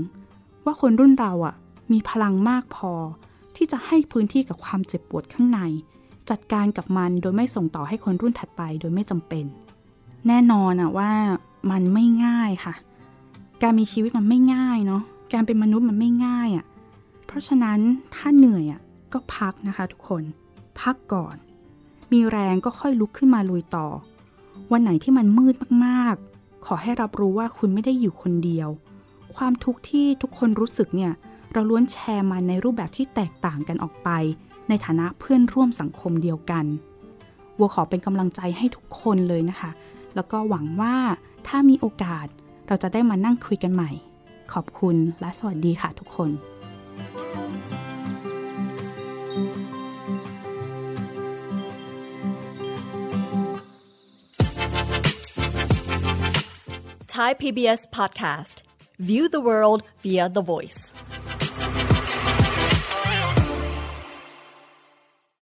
[0.64, 1.54] ว่าคนรุ่นเราอะ
[1.92, 2.92] มีพลังมากพอ
[3.56, 5.60] ที่จะให้พื้นที่กับความเจ็บปวดข้างใน
[6.30, 9.44] จัดการกับมันโดยไม่ส่งต่อให้คนรุ่นถัดไปโดยไม่จำเป็น
[10.26, 11.10] แน่นอนอะว่า
[11.70, 12.74] มันไม่ง่ายค่ะ
[13.62, 15.02] การมีชีวิตมันไม่ง่ายเนาะ
[15.32, 16.64] การเป็นมนุษย์มันไม่ง่ายอะ
[17.26, 17.78] เพราะฉะนั้น
[18.14, 18.80] ถ้าเหนื่อยอะ
[19.12, 20.22] ก็พักนะคะทุกคน
[20.80, 21.36] พักก่อน
[22.12, 23.86] มีแรงก็ค่อยลุกขึ้นมาลุยต่อ
[24.72, 25.54] วันไหนที่มันมืด
[25.86, 28.68] มากๆ ขอให้รับรู้ว่าคุณไม่ได้อยู่คนเดียว
[29.36, 31.12] ความทุกข์ที่ทุกคนรู้สึกเนี่ย
[31.52, 34.08] เราล้วนแชร์มันในรูปแบบที่แตกต่างกันออกไป
[34.68, 36.64] ในฐานะเพื่อนร่วมสังคมเดียวกัน
[37.58, 39.70] วัวขอเป็นกำลังใจให้ทุกคนเลยนะคะ
[40.14, 40.94] แล้วก็หวังว่า
[41.46, 42.26] ถ้ามีโอกาส
[42.68, 43.90] เราจะได้มานั่งคุยกันใหม่
[44.52, 46.30] ขอบคุณและสวัสดีค่ะทุกคน
[57.16, 58.56] Thai PBS podcast.
[58.98, 60.92] View the world via the voice.